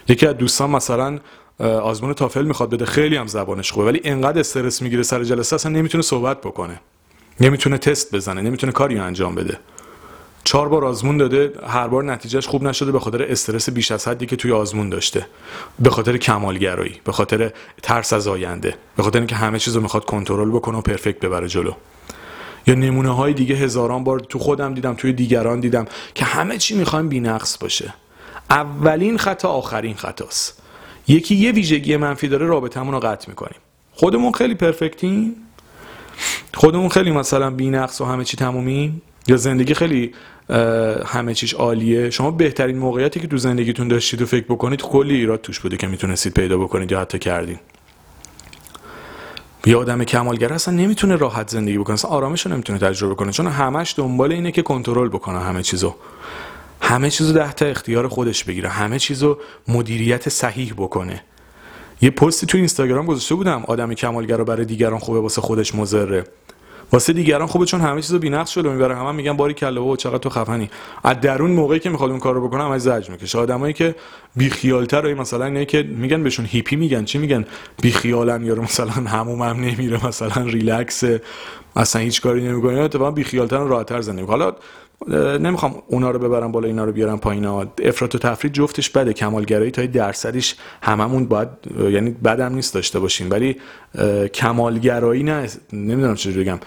یکی 0.08 0.26
از 0.26 0.36
دوستان 0.36 0.70
مثلا 0.70 1.18
آزمون 1.60 2.12
تافل 2.12 2.44
می‌خواد 2.44 2.70
بده 2.70 2.86
خیلی 2.86 3.16
هم 3.16 3.26
زبانش 3.26 3.72
خوبه 3.72 3.86
ولی 3.86 4.00
انقدر 4.04 4.40
استرس 4.40 4.82
می‌گیره 4.82 5.02
سر 5.02 5.24
جلسه 5.24 5.54
اصلا 5.54 5.72
نمی‌تونه 5.72 6.02
صحبت 6.02 6.40
بکنه. 6.40 6.80
نمی‌تونه 7.40 7.78
تست 7.78 8.14
بزنه 8.14 8.40
نمی‌تونه 8.42 8.72
کاری 8.72 8.98
انجام 8.98 9.34
بده. 9.34 9.58
چهار 10.44 10.68
بار 10.68 10.84
آزمون 10.84 11.16
داده 11.16 11.52
هر 11.66 11.88
بار 11.88 12.04
نتیجهش 12.04 12.46
خوب 12.46 12.62
نشده 12.62 12.92
به 12.92 13.00
خاطر 13.00 13.22
استرس 13.22 13.70
بیش 13.70 13.90
از 13.90 14.08
حدی 14.08 14.26
که 14.26 14.36
توی 14.36 14.52
آزمون 14.52 14.88
داشته. 14.88 15.26
به 15.78 15.90
خاطر 15.90 16.16
کمالگرایی 16.16 17.00
به 17.04 17.12
خاطر 17.12 17.52
ترس 17.82 18.12
از 18.12 18.28
آینده 18.28 18.74
به 18.96 19.02
خاطر 19.02 19.18
اینکه 19.18 19.36
همه 19.36 19.58
چیز 19.58 19.76
رو 19.76 19.82
می‌خواد 19.82 20.04
کنترل 20.04 20.50
بکنه 20.50 20.78
و 20.78 20.80
پرفکت 20.80 21.20
ببره 21.20 21.48
جلو. 21.48 21.72
یا 22.66 22.74
نمونه 22.74 23.14
های 23.14 23.32
دیگه 23.32 23.54
هزاران 23.54 24.04
بار 24.04 24.20
تو 24.20 24.38
خودم 24.38 24.74
دیدم 24.74 24.94
توی 24.94 25.12
دیگران 25.12 25.60
دیدم 25.60 25.86
که 26.14 26.24
همه 26.24 26.58
چی 26.58 26.74
می‌خوایم 26.74 27.08
بینقص 27.08 27.58
باشه. 27.58 27.94
اولین 28.50 29.18
خطا 29.18 29.48
آخرین 29.48 29.94
خطاست 29.94 30.62
یکی 31.08 31.34
یه 31.34 31.52
ویژگی 31.52 31.96
منفی 31.96 32.28
داره 32.28 32.46
رابطمون 32.46 32.94
رو 32.94 33.00
قطع 33.00 33.28
می‌کنیم. 33.28 33.58
خودمون 33.92 34.32
خیلی 34.32 34.54
پرفکتیم. 34.54 35.34
خودمون 36.54 36.88
خیلی 36.88 37.10
مثلا 37.10 37.50
بینقص 37.50 38.00
و 38.00 38.04
همه 38.04 38.24
چی 38.24 38.36
تمومیم. 38.36 39.02
یا 39.28 39.36
زندگی 39.36 39.74
خیلی 39.74 40.14
همه 41.06 41.34
چیش 41.34 41.54
عالیه. 41.54 42.10
شما 42.10 42.30
بهترین 42.30 42.78
موقعیتی 42.78 43.20
که 43.20 43.26
تو 43.26 43.36
زندگیتون 43.36 43.88
داشتید 43.88 44.22
و 44.22 44.26
فکر 44.26 44.44
بکنید 44.44 44.82
کلی 44.82 45.14
ایراد 45.14 45.40
توش 45.40 45.60
بوده 45.60 45.76
که 45.76 45.86
می‌تونستید 45.86 46.34
پیدا 46.34 46.58
بکنید 46.58 46.92
یا 46.92 47.00
حتی 47.00 47.18
کردین. 47.18 47.58
یه 49.66 49.76
آدم 49.76 50.04
کمالگر 50.04 50.52
اصلا 50.52 50.74
نمی‌تونه 50.74 51.16
راحت 51.16 51.50
زندگی 51.50 51.78
بکنه 51.78 51.94
اصلا 51.94 52.10
آرامش 52.10 52.46
رو 52.46 52.52
نمی‌تونه 52.52 52.78
تجربه 52.78 53.14
کنه. 53.14 53.32
چون 53.32 53.46
همش 53.46 53.94
دنبال 53.96 54.32
اینه 54.32 54.52
که 54.52 54.62
کنترل 54.62 55.08
بکنه 55.08 55.40
همه 55.40 55.62
چیزو. 55.62 55.94
همه 56.80 57.10
چیزو 57.10 57.32
ده 57.32 57.52
تا 57.52 57.66
اختیار 57.66 58.08
خودش 58.08 58.44
بگیره. 58.44 58.68
همه 58.68 58.98
چیزو 58.98 59.38
مدیریت 59.68 60.28
صحیح 60.28 60.72
بکنه. 60.72 61.22
یه 62.02 62.10
پستی 62.10 62.46
تو 62.46 62.58
اینستاگرام 62.58 63.06
گذاشته 63.06 63.34
بودم 63.34 63.64
آدم 63.66 63.94
کمالگر 63.94 64.36
رو 64.36 64.44
برای 64.44 64.64
دیگران 64.64 64.98
خوبه 64.98 65.20
واسه 65.20 65.40
خودش 65.40 65.74
مضره. 65.74 66.24
واسه 66.92 67.12
دیگران 67.12 67.46
خوبه 67.46 67.66
چون 67.66 67.80
همه 67.80 68.02
چیزو 68.02 68.18
بی‌نقص 68.18 68.50
شده 68.50 68.68
می‌بره 68.68 68.96
همه 68.96 69.12
میگن 69.12 69.36
باری 69.36 69.54
کله 69.54 69.80
و 69.80 69.96
چقدر 69.96 70.18
تو 70.18 70.30
خفنی. 70.30 70.70
از 71.04 71.20
درون 71.20 71.50
موقعی 71.50 71.78
که 71.78 71.90
می‌خواد 71.90 72.10
اون 72.10 72.20
کارو 72.20 72.48
بکنه 72.48 72.64
همش 72.64 72.80
زجر 72.80 73.10
می‌کشه. 73.10 73.38
آدمایی 73.38 73.72
که 73.72 73.94
بی 74.36 74.50
خیالتر 74.50 75.14
مثلا 75.14 75.44
اینه 75.44 75.64
که 75.64 75.82
میگن 75.82 76.22
بهشون 76.22 76.46
هیپی 76.46 76.76
میگن 76.76 77.04
چی 77.04 77.18
میگن؟ 77.18 77.44
بی 77.82 77.90
خیالن 77.90 78.44
یا 78.44 78.54
مثلا 78.54 78.92
هموم 78.92 79.42
هم 79.42 79.60
نمیره 79.60 80.06
مثلا 80.06 80.42
ریلکس 80.42 81.02
اصلا 81.76 82.02
هیچ 82.02 82.20
کاری 82.20 82.48
نمی‌کنه 82.48 82.80
اتفاقا 82.80 83.10
بی 83.10 83.24
خیالتر 83.24 83.58
راحت‌تر 83.58 84.00
زندگی 84.00 84.26
حالا 84.26 84.52
نمی‌خوام 85.38 85.82
اونا 85.86 86.10
رو 86.10 86.18
ببرم 86.18 86.52
بالا 86.52 86.66
اینا 86.66 86.84
رو 86.84 86.92
بیارم 86.92 87.18
پایین. 87.18 87.44
افراط 87.82 88.14
و 88.14 88.18
تفرید 88.18 88.52
جفتش 88.52 88.90
بده. 88.90 89.12
کمالگرایی 89.12 89.70
تا 89.70 89.86
درصدیش 89.86 90.54
هممون 90.82 91.26
باید 91.26 91.48
یعنی 91.90 92.10
بدم 92.10 92.54
نیست 92.54 92.74
داشته 92.74 92.98
باشیم. 92.98 93.30
ولی 93.30 93.56
کمالگرایی 94.34 95.22
نه 95.22 95.48
نمی‌دونم 95.72 96.14
چجوری 96.14 96.40
بگم. 96.40 96.58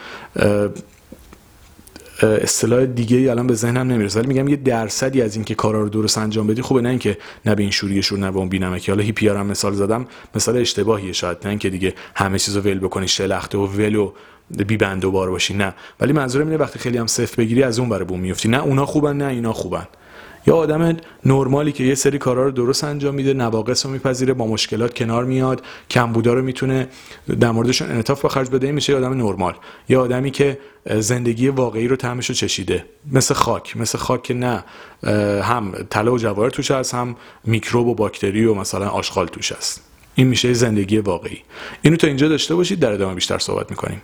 اصطلاح 2.23 2.85
دیگه 2.85 3.17
ای 3.17 3.29
الان 3.29 3.47
به 3.47 3.53
ذهنم 3.53 3.91
نمی‌رسه. 3.91 4.19
ولی 4.19 4.27
میگم 4.27 4.47
یه 4.47 4.55
درصدی 4.55 5.21
از 5.21 5.35
اینکه 5.35 5.55
کارا 5.55 5.81
رو 5.81 5.89
درست 5.89 6.17
انجام 6.17 6.47
بدی 6.47 6.61
خوبه 6.61 6.81
نه 6.81 6.89
اینکه 6.89 7.17
نه 7.45 7.55
به 7.55 7.61
این 7.61 7.71
شوری 7.71 8.03
شور 8.03 8.19
نه 8.19 8.31
به 8.31 8.37
اون 8.37 8.49
بینمکی. 8.49 8.91
حالا 8.91 9.03
هیپی 9.03 9.27
هم 9.27 9.45
مثال 9.45 9.73
زدم 9.73 10.07
مثال 10.35 10.57
اشتباهیه 10.57 11.11
شاید. 11.11 11.37
نه 11.43 11.49
اینکه 11.49 11.69
دیگه 11.69 11.93
همه 12.15 12.39
چیزو 12.39 12.61
ول 12.61 12.79
بکنی 12.79 13.07
شلخته 13.07 13.57
و 13.57 13.65
ول 13.65 13.95
و 13.95 14.11
بی 14.57 14.77
بند 14.77 15.05
و 15.05 15.11
بار 15.11 15.29
باشی. 15.29 15.53
نه. 15.53 15.73
ولی 15.99 16.13
منظورم 16.13 16.45
اینه 16.45 16.57
وقتی 16.57 16.79
خیلی 16.79 16.97
هم 16.97 17.07
صفر 17.07 17.35
بگیری 17.35 17.63
از 17.63 17.79
اون 17.79 17.89
برای 17.89 18.05
بوم 18.05 18.19
میفتی. 18.19 18.49
نه 18.49 18.63
اونا 18.63 18.85
خوبن 18.85 19.17
نه 19.17 19.25
اینا 19.25 19.53
خوبن. 19.53 19.87
یا 20.47 20.55
آدم 20.55 20.97
نرمالی 21.25 21.71
که 21.71 21.83
یه 21.83 21.95
سری 21.95 22.17
کارا 22.17 22.45
رو 22.45 22.51
درست 22.51 22.83
انجام 22.83 23.15
میده 23.15 23.33
نواقص 23.33 23.85
رو 23.85 23.91
میپذیره 23.91 24.33
با 24.33 24.47
مشکلات 24.47 24.93
کنار 24.93 25.25
میاد 25.25 25.61
کمبودا 25.89 26.33
رو 26.33 26.41
می‌تونه 26.41 26.87
در 27.39 27.51
موردشون 27.51 27.91
انعطاف 27.91 28.25
بخرج 28.25 28.49
بده. 28.49 28.71
میشه 28.71 28.95
آدم 28.95 29.13
نرمال. 29.13 29.53
یا 29.89 30.01
آدمی 30.01 30.31
که 30.31 30.59
زندگی 30.85 31.47
واقعی 31.47 31.87
رو 31.87 31.95
تعمش 31.95 32.29
رو 32.29 32.35
چشیده. 32.35 32.85
مثل 33.11 33.33
خاک. 33.33 33.77
مثل 33.77 33.97
خاک 33.97 34.23
که 34.23 34.33
نه 34.33 34.63
هم 35.41 35.71
طلا 35.89 36.13
و 36.13 36.17
جواهر 36.17 36.49
توش 36.49 36.71
هست 36.71 36.93
هم 36.93 37.15
میکروب 37.43 37.87
و 37.87 37.95
باکتری 37.95 38.45
و 38.45 38.53
مثلا 38.53 38.87
آشغال 38.89 39.27
توش 39.27 39.51
هست. 39.51 39.83
این 40.15 40.27
میشه 40.27 40.53
زندگی 40.53 40.97
واقعی. 40.97 41.37
اینو 41.81 41.95
تا 41.95 42.07
اینجا 42.07 42.27
داشته 42.27 42.55
باشید 42.55 42.79
در 42.79 42.91
ادامه 42.91 43.15
بیشتر 43.15 43.37
صحبت 43.37 43.69
می‌کنیم. 43.69 44.01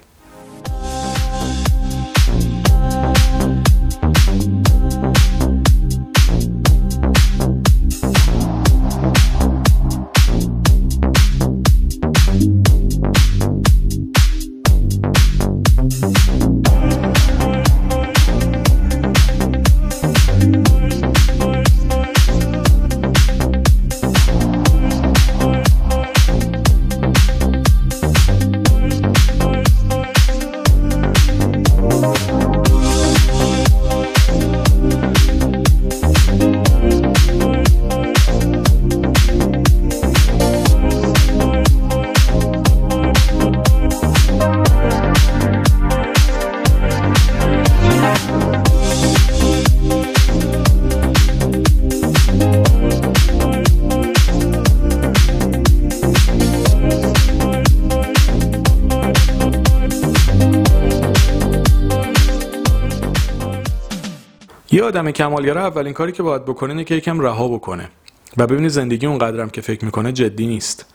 یه 64.75 64.84
آدم 64.84 65.12
کمالگرا 65.12 65.62
اولین 65.62 65.94
کاری 65.94 66.12
که 66.12 66.24
باید 66.24 66.46
بکنه 66.46 66.70
اینه 66.70 66.84
که 66.84 66.96
یکم 66.96 67.20
رها 67.20 67.48
بکنه. 67.48 67.89
و 68.38 68.48
ببینید 68.48 68.70
زندگی 68.70 69.05
اون 69.05 69.17
قدرم 69.17 69.50
که 69.50 69.62
فکر 69.62 69.86
می‌کنه 69.86 70.12
جدی 70.12 70.48
نیست. 70.48 70.86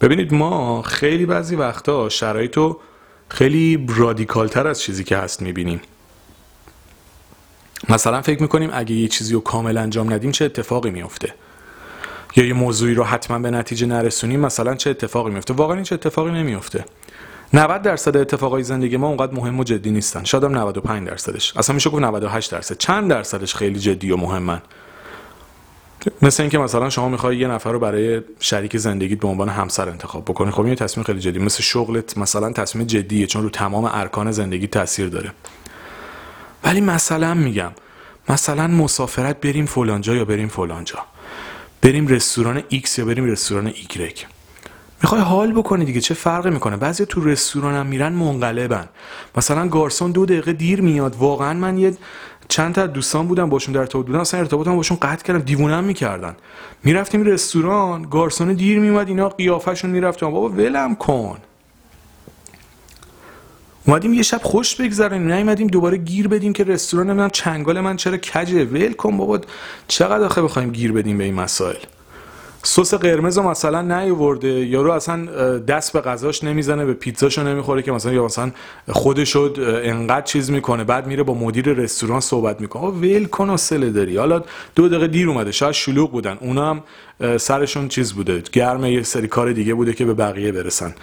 ببینید 0.00 0.34
ما 0.34 0.82
خیلی 0.82 1.26
بعضی 1.26 1.56
وقتا 1.56 2.08
شرایط 2.08 2.56
رو 2.56 2.80
خیلی 3.28 3.86
رادیکالتر 3.88 4.66
از 4.66 4.80
چیزی 4.80 5.04
که 5.04 5.16
هست 5.16 5.42
می‌بینیم. 5.42 5.80
مثلا 7.88 8.22
فکر 8.22 8.42
می‌کنیم 8.42 8.70
اگه 8.72 8.94
یه 8.94 9.08
چیزی 9.08 9.34
رو 9.34 9.40
کامل 9.40 9.76
انجام 9.76 10.12
ندیم 10.12 10.30
چه 10.30 10.44
اتفاقی 10.44 10.90
میفته 10.90 11.34
یا 12.36 12.44
یه 12.44 12.52
موضوعی 12.52 12.94
رو 12.94 13.04
حتما 13.04 13.38
به 13.38 13.50
نتیجه 13.50 13.86
نرسونیم 13.86 14.40
مثلا 14.40 14.74
چه 14.74 14.90
اتفاقی 14.90 15.30
میفته 15.30 15.54
واقعا 15.54 15.74
این 15.74 15.84
چه 15.84 15.94
اتفاقی 15.94 16.30
نمیفته 16.30 16.84
90 17.52 17.82
درصد 17.82 18.16
اتفاقای 18.16 18.62
زندگی 18.62 18.96
ما 18.96 19.08
اونقدر 19.08 19.34
مهم 19.34 19.60
و 19.60 19.64
جدی 19.64 19.90
نیستن. 19.90 20.24
شاید 20.24 20.44
هم 20.44 20.58
95 20.58 21.08
درصدش. 21.08 21.56
اصلا 21.56 21.74
میشه 21.74 21.90
گفت 21.90 22.02
98 22.02 22.52
درصد. 22.52 22.78
چند 22.78 23.10
درصدش 23.10 23.54
خیلی 23.54 23.78
جدی 23.78 24.10
و 24.10 24.16
مهمن؟ 24.16 24.62
مثل 26.22 26.42
اینکه 26.42 26.58
مثلا 26.58 26.90
شما 26.90 27.08
می‌خوای 27.08 27.36
یه 27.36 27.48
نفر 27.48 27.72
رو 27.72 27.78
برای 27.78 28.22
شریک 28.40 28.76
زندگیت 28.76 29.18
به 29.18 29.28
عنوان 29.28 29.48
همسر 29.48 29.88
انتخاب 29.88 30.24
بکنی 30.24 30.50
خب 30.50 30.64
این 30.64 30.74
تصمیم 30.74 31.04
خیلی 31.04 31.20
جدی. 31.20 31.38
مثل 31.38 31.62
شغلت 31.62 32.18
مثلا 32.18 32.52
تصمیم 32.52 32.86
جدیه 32.86 33.26
چون 33.26 33.42
رو 33.42 33.50
تمام 33.50 33.90
ارکان 33.92 34.32
زندگی 34.32 34.66
تاثیر 34.66 35.08
داره. 35.08 35.32
ولی 36.64 36.80
مثلا 36.80 37.34
میگم 37.34 37.72
مثلا 38.28 38.66
مسافرت 38.66 39.40
بریم 39.40 39.66
فلانجا 39.66 40.14
یا 40.14 40.24
بریم 40.24 40.48
فلانجا؟ 40.48 40.98
بریم 41.82 42.06
رستوران 42.06 42.62
X 42.72 42.98
یا 42.98 43.04
بریم 43.04 43.24
رستوران 43.24 43.70
Y 43.70 44.35
می‌خوای 45.02 45.20
حال 45.20 45.52
بکنی 45.52 45.84
دیگه 45.84 46.00
چه 46.00 46.14
فرقی 46.14 46.50
می‌کنه؟ 46.50 46.76
بعضی 46.76 47.06
تو 47.06 47.24
رستوران 47.24 47.74
هم 47.74 47.86
میرن 47.86 48.12
منقلبن. 48.12 48.88
مثلا 49.36 49.68
گارسون 49.68 50.10
دو 50.10 50.26
دقیقه 50.26 50.52
دیر 50.52 50.80
میاد. 50.80 51.16
واقعا 51.16 51.54
من 51.54 51.78
یه 51.78 51.96
چند 52.48 52.74
تا 52.74 52.86
دوستان 52.86 53.26
بودم 53.26 53.48
باشون 53.48 53.74
در 53.74 53.80
ارتباط 53.80 54.06
بودم. 54.06 54.20
اصلا 54.20 54.40
ارتباطم 54.40 54.76
باشون 54.76 54.98
قطع 55.02 55.24
کردم. 55.24 55.40
دیوونم 55.40 55.84
می‌کردن. 55.84 56.36
می‌رفتیم 56.84 57.24
رستوران 57.24 58.06
گارسون 58.10 58.52
دیر 58.52 58.78
میومد 58.78 59.08
اینا 59.08 59.28
قیافشون 59.28 59.90
می‌رفتم 59.90 60.30
بابا 60.30 60.48
ولم 60.48 60.94
کن. 60.94 61.38
اومدیم 63.86 64.14
یه 64.14 64.22
شب 64.22 64.40
خوش 64.42 64.76
بگذرونیم. 64.76 65.32
نیومدیم 65.32 65.66
دوباره 65.66 65.96
گیر 65.96 66.28
بدیم 66.28 66.52
که 66.52 66.64
رستوران 66.64 67.12
من 67.12 67.28
چنگال 67.28 67.80
من 67.80 67.96
چرا 67.96 68.16
کجه؟ 68.16 68.64
ول 68.64 68.92
کن 68.92 69.16
بابا. 69.16 69.40
چقدر 69.88 70.24
آخه 70.24 70.42
بخوایم 70.42 70.70
گیر 70.70 70.92
بدیم 70.92 71.18
به 71.18 71.24
این 71.24 71.34
مسائل؟ 71.34 71.76
سس 72.62 72.94
قرمز 72.94 73.38
رو 73.38 73.50
مثلا 73.50 73.82
نیورده 73.82 74.48
یارو 74.48 74.92
اصلا 74.92 75.24
دست 75.58 75.92
به 75.92 76.00
غذاش 76.00 76.44
نمی‌زنه 76.44 76.84
به 76.84 76.94
پیتزاشو 76.94 77.42
نمی‌خوره 77.42 77.82
که 77.82 77.92
مثلا 77.92 78.12
یا 78.12 78.24
مثلا 78.24 78.50
خودشو 78.88 79.54
انقدر 79.82 80.22
چیز 80.26 80.50
می‌کنه 80.50 80.84
بعد 80.84 81.06
میره 81.06 81.22
با 81.22 81.34
مدیر 81.34 81.72
رستوران 81.72 82.20
صحبت 82.20 82.60
می‌کنه. 82.60 82.82
ول 82.82 83.24
کن 83.24 83.50
و 83.50 83.56
سله 83.56 83.90
داری. 83.90 84.16
حالا 84.16 84.42
دو 84.74 84.88
دقیقه 84.88 85.06
دیر 85.06 85.28
اومده 85.28 85.52
شاید 85.52 85.72
شلوغ 85.72 86.12
بودن. 86.12 86.38
اونا 86.40 86.70
هم 86.70 86.82
سرشون 87.36 87.88
چیز 87.88 88.12
بوده. 88.12 88.42
گرم 88.52 88.84
یه 88.84 89.02
سری 89.02 89.28
کار 89.28 89.52
دیگه 89.52 89.74
بوده 89.74 89.92
که 89.92 90.04
به 90.04 90.14
بقیه 90.14 90.52
برسن. 90.52 90.94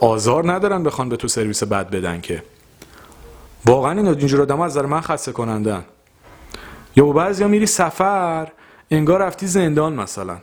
آزار 0.00 0.52
ندارن 0.52 0.82
بخوان 0.82 1.08
به 1.08 1.16
تو 1.16 1.28
سرویس 1.28 1.62
بد 1.62 1.90
بدن 1.90 2.20
که. 2.20 2.42
واقعا 3.66 3.92
این 3.92 4.06
اینجور 4.06 4.42
آدم 4.42 4.60
از 4.60 4.76
من 4.76 5.00
خسته 5.00 5.32
کنندن 5.32 5.84
یا 6.96 7.06
بعضیا 7.06 7.48
میری 7.48 7.66
سفر 7.66 8.48
انگار 8.90 9.22
رفتی 9.22 9.46
زندان 9.46 9.92
مثلا. 9.92 10.36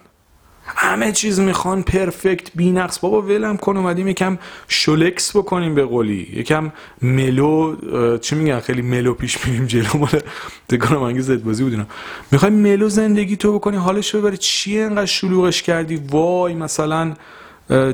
همه 0.76 1.12
چیز 1.12 1.40
می‌خوان 1.40 1.84
پرفکت 1.84 2.58
نقص 2.58 3.00
بابا 3.00 3.22
ولم 3.22 3.58
کن 3.58 3.78
اومدیم 3.78 4.08
یکم 4.08 4.38
شولکس 4.68 5.36
بکنیم 5.36 5.76
به 5.76 5.86
قولی. 5.86 6.28
یکم 6.34 6.72
ملو 7.02 7.76
چی 8.18 8.36
میگن؟ 8.36 8.60
خیلی 8.60 8.82
ملو 8.82 9.14
پیش 9.14 9.46
میریم 9.46 9.66
جلو. 9.66 9.98
مال 9.98 10.22
دکانم 10.70 11.02
انگیز 11.02 11.26
زد 11.26 11.44
بازی 11.44 11.64
بودینا 11.64 11.86
می‌خوای 12.32 12.52
ملو 12.52 12.90
زندگی 12.90 13.36
تو 13.36 13.54
بکنی 13.54 13.78
حالش 13.78 14.16
ببره 14.16 14.38
چیه 14.38 14.84
انقدر 14.84 15.06
شلوغش 15.06 15.64
کردی؟ 15.64 15.96
وای 15.96 16.54
مثلا 16.54 17.14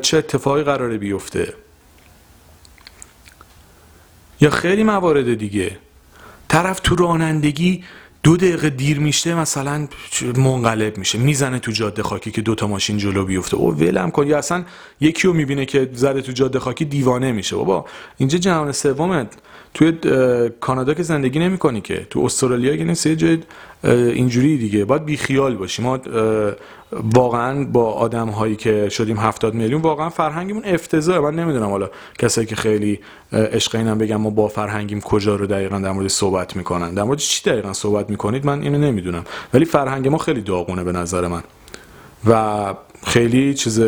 چه 0.01 0.17
اتفاقی 0.17 0.63
قراره 0.63 0.97
بیفته؟ 0.97 1.53
یا 4.41 4.49
خیلی 4.49 4.83
موارد 4.83 5.33
دیگه. 5.33 5.77
طرف 6.47 6.79
تو 6.79 6.95
رانندگی 6.95 7.83
دو 8.23 8.37
دقیقه 8.37 8.69
دیر 8.69 8.99
میشه 8.99 9.35
مثلا 9.35 9.87
منقلب 10.37 10.97
میشه. 10.97 11.17
می‌زنه 11.17 11.59
تو 11.59 11.71
جاده 11.71 12.03
خاکی 12.03 12.31
که 12.31 12.41
دوتا 12.41 12.67
ماشین 12.67 12.97
جلو 12.97 13.25
بیفته. 13.25 13.57
او 13.57 13.73
ولم 13.73 14.11
کن. 14.11 14.27
یا 14.27 14.37
اصلا 14.37 14.63
یکی 15.01 15.27
رو 15.27 15.33
می‌بینه 15.33 15.65
که 15.65 15.89
زده 15.93 16.21
تو 16.21 16.31
جاده 16.31 16.59
خاکی 16.59 16.85
دیوانه 16.85 17.31
میشه. 17.31 17.55
بابا 17.55 17.85
اینجا 18.17 18.37
جهان 18.37 18.71
سومت 18.71 19.33
توی 19.73 19.93
کانادا 20.59 20.93
که 20.93 21.03
زندگی 21.03 21.39
نمی‌کنی 21.39 21.81
که. 21.81 22.07
تو 22.09 22.19
استرالیا 22.19 22.77
که 22.77 22.83
نیست 22.83 23.05
یه 23.05 23.39
اینجوری 23.83 24.57
دیگه. 24.57 24.85
باید 24.85 25.05
بیخیال 25.05 25.55
باشی. 25.55 25.81
ما 25.81 25.99
واقعا 26.91 27.63
با 27.65 27.91
آدم 27.91 28.29
هایی 28.29 28.55
که 28.55 28.89
شدیم 28.89 29.17
هفتاد 29.17 29.53
میلیون 29.53 29.81
واقعا 29.81 30.09
فرهنگمون 30.09 30.65
افتضاحه 30.65 31.19
من 31.19 31.35
نمی‌دونم 31.35 31.69
حالا 31.69 31.89
کسایی 32.19 32.47
که 32.47 32.55
خیلی 32.55 32.99
عشق 33.31 33.75
اینم 33.75 33.97
بگم 33.97 34.15
ما 34.15 34.29
با 34.29 34.47
فرهنگیم 34.47 35.01
کجا 35.01 35.35
رو 35.35 35.47
دقیقا 35.47 35.79
در 35.79 35.91
مورد 35.91 36.07
صحبت 36.07 36.55
می‌کنن. 36.55 36.93
در 36.93 37.03
مورد 37.03 37.19
چی 37.19 37.49
دقیقا 37.49 37.73
صحبت 37.73 38.09
می‌کنید؟ 38.09 38.45
من 38.45 38.61
اینو 38.61 38.77
نمی‌دونم. 38.77 39.23
ولی 39.53 39.65
فرهنگ 39.65 40.07
ما 40.07 40.17
خیلی 40.17 40.41
داغونه 40.41 40.83
به 40.83 40.91
نظر 40.91 41.27
من. 41.27 41.43
و 42.27 42.73
خیلی 43.07 43.53
چیز 43.53 43.81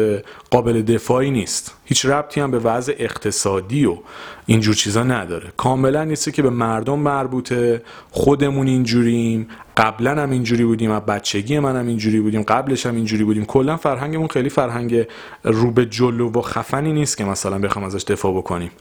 قابل 0.52 0.82
دفاعی 0.82 1.32
نیست. 1.32 1.76
هیچ 1.86 2.06
ربطی 2.06 2.42
هم 2.42 2.52
به 2.52 2.60
وضع 2.60 2.96
اقتصادی 3.00 3.86
و 3.86 3.98
اینجور 4.46 4.76
چیزا 4.76 5.04
نداره. 5.04 5.54
کاملا 5.58 6.04
نیست 6.04 6.34
که 6.34 6.42
به 6.42 6.50
مردم 6.50 7.00
مربوطه 7.00 7.82
خودمون 8.12 8.68
اینجوریم 8.68 9.48
قبلا 9.78 10.22
هم 10.22 10.32
اینجوری 10.32 10.66
بودیم 10.66 10.92
و 10.92 11.00
بچگی 11.00 11.60
من 11.60 11.76
هم 11.76 11.88
اینجوری 11.88 12.20
بودیم 12.20 12.42
قبلش 12.42 12.86
هم 12.86 12.96
اینجوری 12.96 13.24
بودیم. 13.24 13.46
کلا 13.46 13.78
فرهنگمون 13.78 14.28
خیلی 14.28 14.50
فرهنگ 14.50 15.08
رو 15.44 15.72
به 15.72 15.86
جلو 15.86 16.32
و 16.32 16.42
خفنی 16.42 16.94
نیست 16.94 17.18
که 17.18 17.26
مثلا 17.26 17.60
بخوام 17.60 17.86
ازش 17.86 18.04
دفاع 18.04 18.38
بکنیم. 18.38 18.72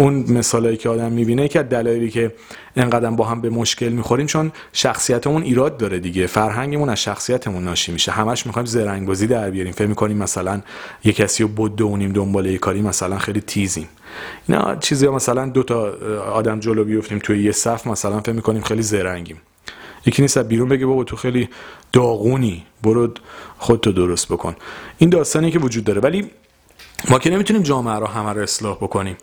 اون 0.00 0.14
مثالایی 0.28 0.76
که 0.76 0.88
آدم 0.88 1.12
می‌بینه 1.12 1.48
که 1.48 1.62
دلایلی 1.62 2.10
که 2.10 2.34
انقدر 2.76 3.10
با 3.10 3.24
هم 3.24 3.40
به 3.40 3.50
مشکل 3.50 3.88
می‌خوریم 3.88 4.26
چون 4.26 4.52
شخصیتمون 4.72 5.42
ایراد 5.42 5.76
داره 5.76 5.98
دیگه. 5.98 6.26
فرهنگمون 6.26 6.88
از 6.88 7.02
شخصیتمون 7.02 7.64
ناشی 7.64 7.92
میشه. 7.92 8.12
همش 8.12 8.46
می‌خوایم 8.46 8.66
زرنگ 8.66 9.06
بازی 9.06 9.26
در 9.26 9.50
بیاریم. 9.50 9.72
فکر 9.72 9.86
می‌کنیم 9.86 10.16
مثلا 10.16 10.60
یه 11.04 11.12
کسی 11.12 11.42
رو 11.42 11.48
بدونیم 11.48 12.12
دنبال 12.12 12.46
یه 12.46 12.58
کاری 12.58 12.82
مثلا 12.82 13.18
خیلی 13.18 13.40
تیزیم. 13.40 13.88
اینا 14.48 14.76
چیزی 14.76 15.08
مثلا 15.08 15.46
دو 15.48 15.62
تا 15.62 15.90
آدم 16.32 16.60
جلو 16.60 16.84
بیفتیم 16.84 17.18
توی 17.18 17.42
یه 17.42 17.52
صف 17.52 17.86
مثلا 17.86 18.20
فکر 18.20 18.32
می‌کنیم 18.32 18.62
خیلی 18.62 18.82
زرنگیم. 18.82 19.36
یکی 20.06 20.22
نیست 20.22 20.38
بیرون 20.38 20.68
بگه 20.68 20.86
بابا 20.86 21.04
تو 21.04 21.16
خیلی 21.16 21.48
داغونی 21.92 22.66
برو 22.82 23.08
خودتو 23.58 23.92
درست 23.92 24.28
بکن. 24.28 24.56
این 24.98 25.10
داستانی 25.10 25.50
که 25.50 25.58
وجود 25.58 25.84
داره. 25.84 26.00
ولی 26.00 26.30
ما 27.08 27.18
که 27.18 27.30
نمی‌تونیم 27.30 27.62
جامعه 27.62 27.94
رو 27.94 28.06
همه 28.06 28.32
رو 28.32 28.42
اصلاح 28.42 28.76
بکنیم. 28.76 29.16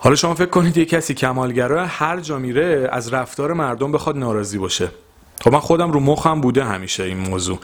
حالا 0.00 0.16
شما 0.16 0.34
فکر 0.34 0.50
کنید 0.50 0.76
یه 0.76 0.84
کسی 0.84 1.14
کمالگرا 1.14 1.86
هر 1.86 2.20
جا 2.20 2.38
میره 2.38 2.88
از 2.92 3.12
رفتار 3.12 3.52
مردم 3.52 3.92
بخواد 3.92 4.16
ناراضی 4.16 4.58
باشه. 4.58 4.88
خب 5.40 5.52
من 5.52 5.58
خودم 5.58 5.90
رو 5.90 6.00
مخم 6.00 6.40
بوده 6.40 6.64
همیشه 6.64 7.02
این 7.02 7.18
موضوع. 7.18 7.58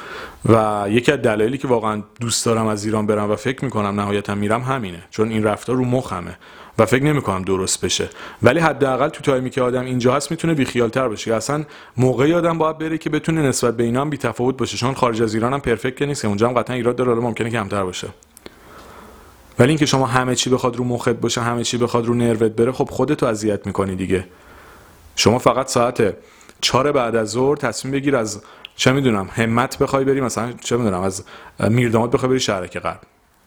و 0.49 0.85
یکی 0.89 1.13
از 1.13 1.19
دلایلی 1.19 1.59
که 1.59 1.69
واقعا 1.69 2.03
دوست 2.21 2.47
دارم 2.47 2.67
از 2.67 2.85
ایران 2.85 3.07
برم 3.07 3.31
و 3.31 3.37
فکر 3.37 3.65
می‌کنم 3.65 4.01
نهایتا 4.01 4.35
میرم 4.35 4.63
همینه. 4.63 5.03
چون 5.11 5.29
این 5.29 5.45
رفتار 5.45 5.77
رو 5.77 5.85
مخمه 5.85 6.39
و 6.79 6.87
فکر 6.87 7.05
نمی‌کنم 7.05 7.43
درست 7.43 7.85
بشه. 7.85 8.09
ولی 8.43 8.61
حداقل 8.61 9.09
تو 9.09 9.23
تایمی 9.23 9.51
که 9.51 9.63
آدم 9.63 9.85
اینجا 9.85 10.15
هست 10.15 10.31
می‌تونه 10.31 10.55
بیخیالتر 10.55 11.09
بشه 11.09 11.35
اصلا 11.35 11.65
موقعی 11.97 12.35
آدم 12.35 12.59
باید 12.59 12.79
بره 12.79 12.99
که 12.99 13.11
بتونه 13.11 13.43
نسبت 13.43 13.77
به 13.77 13.85
اینا 13.85 14.01
هم 14.01 14.11
بی 14.11 14.17
تفاوت 14.17 14.57
باشه. 14.57 14.77
چون 14.77 14.95
خارج 14.95 15.23
از 15.23 15.35
ایران 15.35 15.53
هم 15.53 15.61
پرفکت 15.61 16.03
نیست 16.03 16.25
اونجا 16.25 16.49
هم 16.49 16.55
قطعا 16.55 16.77
ایراد 16.77 16.97
داره. 16.97 17.15
ممکنه 17.15 17.51
کمتر 17.51 17.85
باشه. 17.85 18.09
ولی 19.59 19.69
اینکه 19.69 19.87
شما 19.87 20.07
همه 20.07 20.35
چی 20.35 20.51
بخواد 20.51 20.77
رو 20.77 20.85
مخت 20.85 21.09
باشه 21.09 21.41
همه 21.41 21.65
چی 21.65 21.79
بخواد 21.79 22.07
رو 22.07 22.15
نروت 22.15 22.53
بره 22.53 22.73
خب 22.73 22.89
خودتو 22.91 23.27
اذیت 23.27 23.67
می‌کنی 23.67 23.97
دیگه. 23.97 24.27
شما 25.17 25.39
فقط 25.39 25.69
ساعت 25.69 26.17
چهار 26.61 26.93
بعد 26.93 27.17
از 27.17 27.31
ظهر 27.31 27.57
تصمیم 27.57 27.95
بگیر 27.95 28.17
از 28.17 28.43
چه 28.77 28.93
می‌دونم 28.93 29.29
همت 29.33 29.79
بخوای 29.79 30.05
بری 30.05 30.21
مثلا 30.21 30.53
چه 30.53 30.77
می‌دونم 30.77 31.01
از 31.01 31.25
میرداماد 31.69 32.11
بخوای 32.11 32.31
بری 32.31 32.41
شهرک 32.41 32.79
غرب. 32.79 33.01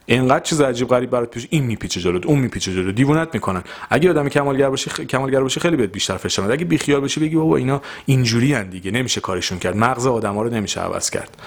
اینقدر 0.06 0.44
چیز 0.44 0.62
عجیب 0.62 0.88
غریب 0.88 1.10
برات 1.10 1.30
پیش 1.30 1.48
این 1.50 1.64
میپیچه 1.64 2.02
جلوت 2.02 2.26
اون 2.26 2.40
میپیچه 2.40 2.74
جلو 2.74 2.92
دیوونت 2.92 3.34
می‌کنن. 3.34 3.64
اگه 3.90 4.10
آدم 4.10 4.30
کمالگر 4.30 4.70
باشی 4.70 4.90
خ... 4.90 5.02
کمالگر 5.02 5.42
باشی 5.42 5.60
خیلی 5.60 5.76
بهت 5.76 5.92
بیشتر 5.92 6.18
فشار 6.18 6.52
اگه 6.52 6.66
بیخیال 6.66 7.00
باشی 7.00 7.20
بگی 7.20 7.36
بابا 7.36 7.58
اینا 7.58 7.82
اینجوری 8.06 8.64
دیگه 8.64 8.92
نمیشه 8.92 9.22
کارشون 9.22 9.60
کرد. 9.60 9.78
مغز 9.78 10.08
آدما 10.08 10.42
رو 10.42 10.50
نمیشه 10.50 10.82
عوض 10.82 11.10
کرد. 11.10 11.38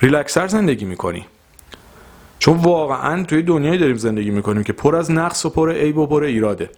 ریلکسر 0.00 0.46
زندگی 0.46 0.84
می‌کنی. 0.84 1.26
چون 2.44 2.56
واقعا 2.56 3.24
توی 3.24 3.42
دنیایی 3.42 3.78
داریم 3.78 3.96
زندگی 3.96 4.30
می‌کنیم 4.30 4.62
که 4.62 4.72
پر 4.72 4.96
از 4.96 5.10
نقص 5.10 5.46
و 5.46 5.50
پر 5.50 5.72
عیب 5.72 5.98
و 5.98 6.06
پر 6.06 6.22
ایراده. 6.22 6.70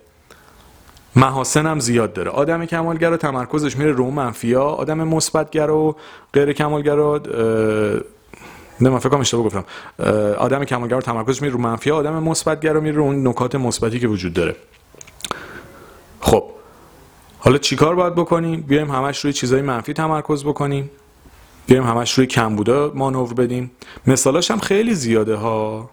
محاسن 1.16 1.66
هم 1.66 1.80
زیاد 1.80 2.12
داره. 2.12 2.30
آدم 2.30 2.64
کمالگر 2.64 3.10
و 3.10 3.16
تمرکزش 3.16 3.76
میره 3.76 3.92
رو 3.92 4.10
منفیا 4.10 4.64
آدم 4.64 5.08
مثبتگر 5.08 5.70
و 5.70 5.96
غیر 6.32 6.52
کمالگر 6.52 6.96
نه 8.80 8.90
من 8.90 8.98
فکر 8.98 9.08
کنم 9.08 9.20
اشتباه 9.20 9.44
گفتم. 9.44 9.64
آدم 10.38 10.64
کمالگر 10.64 10.96
و 10.96 11.00
تمرکزش 11.00 11.42
میره 11.42 11.54
رو 11.54 11.60
منفیا 11.60 11.96
آدم 11.96 12.22
مثبتگر 12.22 12.72
رو 12.72 12.80
میره 12.80 12.96
رو 12.96 13.02
اون 13.02 13.28
نکات 13.28 13.54
مثبتی 13.54 14.00
که 14.00 14.08
وجود 14.08 14.32
داره. 14.32 14.56
خب 16.20 16.44
حالا 17.38 17.58
چیکار 17.58 17.94
باید 17.94 18.14
بکنیم؟ 18.14 18.60
بیایم 18.60 18.90
همش 18.90 19.18
روی 19.18 19.32
چیزای 19.32 19.62
منفی 19.62 19.92
تمرکز 19.92 20.44
بکنیم. 20.44 20.90
بیایم 21.66 21.84
همش 21.84 22.12
روی 22.12 22.26
کمبودا 22.26 22.92
مانور 22.94 23.34
بدیم. 23.34 23.70
مثالاش 24.06 24.50
هم 24.50 24.58
خیلی 24.58 24.94
زیاده 24.94 25.34
ها. 25.34 25.90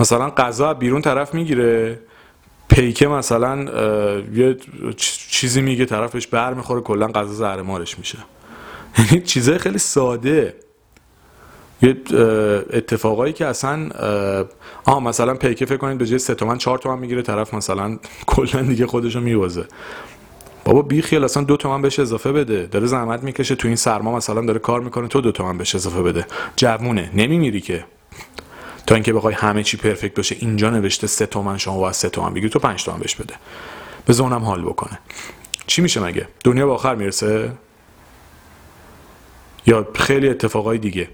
مثلا 0.00 0.30
غذا 0.30 0.74
بیرون 0.74 1.02
طرف 1.02 1.34
می‌گیره. 1.34 1.98
پیکه 2.68 3.08
مثلا 3.08 3.64
یه 4.34 4.56
چیزی 5.30 5.60
میگه 5.60 5.84
طرفش 5.84 6.26
بر 6.26 6.54
می‌خوره 6.54 6.80
کلا 6.80 7.06
غذا 7.06 7.32
زهرمارش 7.32 7.98
میشه. 7.98 8.18
یعنی 8.98 9.20
چیزای 9.20 9.58
خیلی 9.58 9.78
ساده. 9.78 10.54
یه 11.82 11.96
اتفاقایی 12.70 13.32
که 13.32 13.46
اصلا 13.46 13.88
آها 14.84 15.00
مثلا 15.00 15.34
پیکه 15.34 15.66
فکر 15.66 15.76
کنید 15.76 15.98
به 15.98 16.06
جای 16.06 16.18
3 16.18 16.34
تومن 16.34 16.58
4 16.58 16.78
تومن 16.78 16.98
می‌گیره 16.98 17.22
طرف 17.22 17.54
مثلا 17.54 17.98
کلا 18.26 18.62
دیگه 18.62 18.86
خودشو 18.86 19.20
میوازه 19.20 19.64
بابا 20.64 20.82
بی 20.82 21.02
خیال 21.02 21.24
اصلا 21.24 21.44
دو 21.44 21.56
تومن 21.56 21.82
بهش 21.82 21.98
اضافه 21.98 22.32
بده. 22.32 22.66
داره 22.66 22.86
زحمت 22.86 23.22
می‌کشه 23.22 23.54
تو 23.54 23.68
این 23.68 23.76
سرما 23.76 24.16
مثلا 24.16 24.46
داره 24.46 24.58
کار 24.58 24.80
می‌کنه 24.80 25.08
تو 25.08 25.20
دو 25.20 25.32
تومن 25.32 25.58
بهش 25.58 25.74
اضافه 25.74 26.02
بده. 26.02 26.26
جوونه 26.56 27.10
نمیمیری 27.14 27.60
که. 27.60 27.84
تا 28.86 28.94
اینکه 28.94 29.12
بخوای 29.12 29.34
همه 29.34 29.62
چی 29.62 29.76
پرفکت 29.76 30.14
باشه 30.14 30.36
اینجا 30.38 30.70
نوشته 30.70 31.06
سه 31.06 31.26
تومن 31.26 31.58
شما 31.58 31.78
باید 31.78 31.94
سه 31.94 32.08
تومن 32.08 32.34
بگیری 32.34 32.48
تو 32.48 32.58
پنج 32.58 32.84
تومن 32.84 32.98
بهش 32.98 33.14
بده. 33.14 33.34
به 34.06 34.12
زونم 34.12 34.44
حال 34.44 34.62
بکنه. 34.62 34.98
چی 35.66 35.82
میشه 35.82 36.00
مگه؟ 36.00 36.28
دنیا 36.44 36.66
به 36.66 36.72
آخر 36.72 36.94
می‌رسه؟ 36.94 37.52
یا 39.66 39.88
خیلی 39.94 40.28
اتفاقای 40.28 40.78
دیگه. 40.78 41.08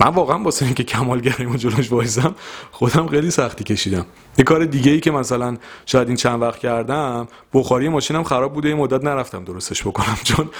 من 0.00 0.08
واقعا 0.08 0.42
واسه 0.42 0.66
اینکه 0.66 0.84
کمالگریمو 0.84 1.56
جلوش 1.56 1.92
وایسم 1.92 2.34
خودم 2.70 3.06
خیلی 3.06 3.30
سختی 3.30 3.64
کشیدم. 3.64 4.06
یه 4.38 4.44
کار 4.44 4.64
دیگه 4.64 4.92
ای 4.92 5.00
که 5.00 5.10
مثلا 5.10 5.56
شاید 5.86 6.08
این 6.08 6.16
چند 6.16 6.42
وقت 6.42 6.58
کردم 6.58 7.28
بخاری 7.54 7.88
ماشینم 7.88 8.22
خراب 8.24 8.52
بوده 8.54 8.68
یه 8.68 8.74
مدت 8.74 9.04
نرفتم 9.04 9.44
درستش 9.44 9.82
بکنم 9.82 10.16
چون 10.24 10.50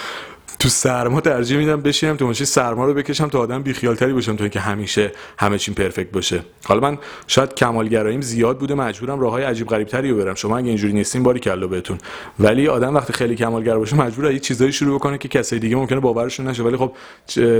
تو 0.63 0.69
سرما 0.69 1.21
ترجیح 1.21 1.59
میدم 1.59 1.81
بشینم 1.81 2.17
تو 2.17 2.27
ماشین 2.27 2.47
سرما 2.47 2.85
رو 2.85 2.95
بکشم 2.95 3.29
تا 3.29 3.39
آدم 3.39 3.63
بیخیالتری 3.63 4.13
باشم 4.13 4.37
تو 4.37 4.43
اینکه 4.43 4.61
همیشه 4.61 5.13
همه 5.39 5.59
چیم 5.59 5.75
پرفکت 5.75 6.11
باشه. 6.11 6.43
حالا 6.65 6.81
من 6.81 6.99
شاید 7.27 7.55
کمالگراییم 7.55 8.21
زیاد 8.21 8.59
بوده 8.59 8.75
مجبورم 8.75 9.21
راههای 9.21 9.45
عجیب 9.45 9.69
غریب 9.69 9.89
تری 9.89 10.11
رو 10.11 10.17
برم 10.17 10.35
شما 10.35 10.59
اگه 10.59 10.69
اینجوری 10.69 10.93
نیستین 10.93 11.23
باری 11.23 11.41
کلا 11.41 11.67
بهتون. 11.67 11.99
ولی 12.41 12.69
آدم 12.69 12.95
وقتی 12.95 13.13
خیلی 13.13 13.37
کمالگر 13.37 13.79
باشه 13.79 13.97
مجبور 13.97 14.33
یه 14.33 14.39
چیزایی 14.39 14.73
شروع 14.73 14.99
بکنه 14.99 15.19
که 15.19 15.29
کسی 15.29 15.59
دیگه 15.59 15.77
ممکنه 15.77 16.01
باورشون 16.01 16.47
نشه. 16.47 16.63
ولی 16.63 16.77
خب 16.77 16.93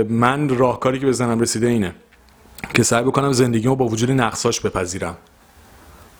من 0.09 0.49
راهکاری 0.49 0.99
که 0.99 1.05
بزنم 1.05 1.39
رسیده 1.39 1.67
اینه 1.67 1.95
که 2.73 2.83
سعی 2.83 3.03
بکنم 3.03 3.31
زندگیمو 3.31 3.75
با 3.75 3.85
وجود 3.85 4.11
نقصاش 4.11 4.59
بپذیرم. 4.59 5.17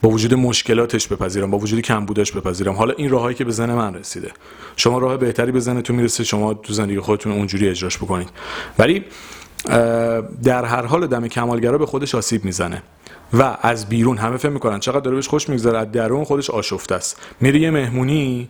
با 0.04 0.10
وجود 0.10 0.34
مشکلاتش 0.34 1.08
بپذیرم 1.08 1.52
با 1.52 1.58
وجود 1.58 1.80
کمبودش 1.80 2.32
بپذیرم. 2.32 2.74
حالا 2.74 2.94
این 2.98 3.10
راههایی 3.10 3.36
که 3.36 3.44
به 3.44 3.52
زن 3.52 3.74
من 3.74 3.96
رسیده. 3.96 4.32
شما 4.76 4.98
راه 4.98 5.18
بهتری 5.18 5.52
به 5.52 5.60
زنتون 5.60 5.96
می‌رسه 5.96 6.24
شما 6.24 6.54
تو 6.54 6.74
زندگی 6.74 7.00
خودتون 7.00 7.32
اونجوری 7.32 7.70
اجراش 7.70 7.98
بکنید. 7.98 8.30
ولی 8.80 9.06
در 10.44 10.66
هر 10.66 10.86
حال 10.86 11.08
دم 11.08 11.28
کمالگرا 11.28 11.78
به 11.78 11.86
خودش 11.86 12.16
آسیب 12.16 12.46
می‌زنه. 12.46 12.84
و 13.34 13.58
از 13.62 13.90
بیرون 13.90 14.18
همه 14.18 14.38
فهم 14.38 14.52
می‌کنن 14.52 14.80
چقدر 14.80 15.00
داره 15.00 15.16
بهش 15.16 15.28
خوش 15.28 15.50
میگذره 15.50 15.78
از 15.78 15.92
درون 15.92 16.24
خودش 16.24 16.50
آشفته 16.50 16.96
است. 16.96 17.22
میره 17.42 17.60
یه 17.60 17.72
مهمونی 17.72 18.50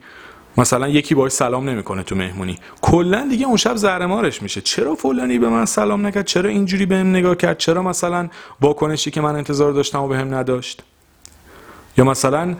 مثلا 0.57 0.87
یکی 0.87 1.15
باش 1.15 1.31
سلام 1.31 1.69
نمی‌کنه 1.69 2.03
تو 2.03 2.15
مهمونی. 2.15 2.57
کلا 2.81 3.27
دیگه 3.29 3.45
اون 3.45 3.57
شب 3.57 3.75
زهرمارش 3.75 4.41
میشه. 4.41 4.61
چرا 4.61 4.95
فلانی 4.95 5.39
به 5.39 5.49
من 5.49 5.65
سلام 5.65 6.07
نکرد؟ 6.07 6.25
چرا 6.25 6.49
اینجوری 6.49 6.85
بهم 6.85 7.09
نگاه 7.09 7.35
کرد؟ 7.35 7.57
چرا 7.57 7.83
مثلا 7.83 8.29
واکنشی 8.61 9.11
که 9.11 9.21
من 9.21 9.35
انتظار 9.35 9.71
داشتم 9.71 10.01
و 10.01 10.07
بهم 10.07 10.33
نداشت؟ 10.33 10.83
یا 11.97 12.03
مثلا 12.03 12.55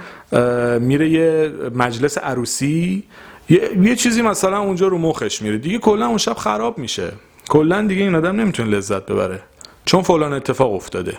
میره 0.80 1.10
یه 1.10 1.54
مجلس 1.76 2.18
عروسی 2.18 3.04
یه،, 3.50 3.96
چیزی 3.96 4.22
مثلا 4.22 4.60
اونجا 4.60 4.88
رو 4.88 4.98
مخش 4.98 5.42
میره. 5.42 5.58
دیگه 5.58 5.78
کلا 5.78 6.08
اون 6.08 6.18
شب 6.18 6.34
خراب 6.34 6.78
میشه. 6.78 7.12
کلا 7.50 7.82
دیگه 7.88 8.04
این 8.04 8.16
آدم 8.16 8.36
نمی‌تونه 8.36 8.70
لذت 8.70 9.06
ببره. 9.06 9.40
چون 9.86 10.02
فلان 10.02 10.34
اتفاق 10.34 10.74
افتاده. 10.74 11.18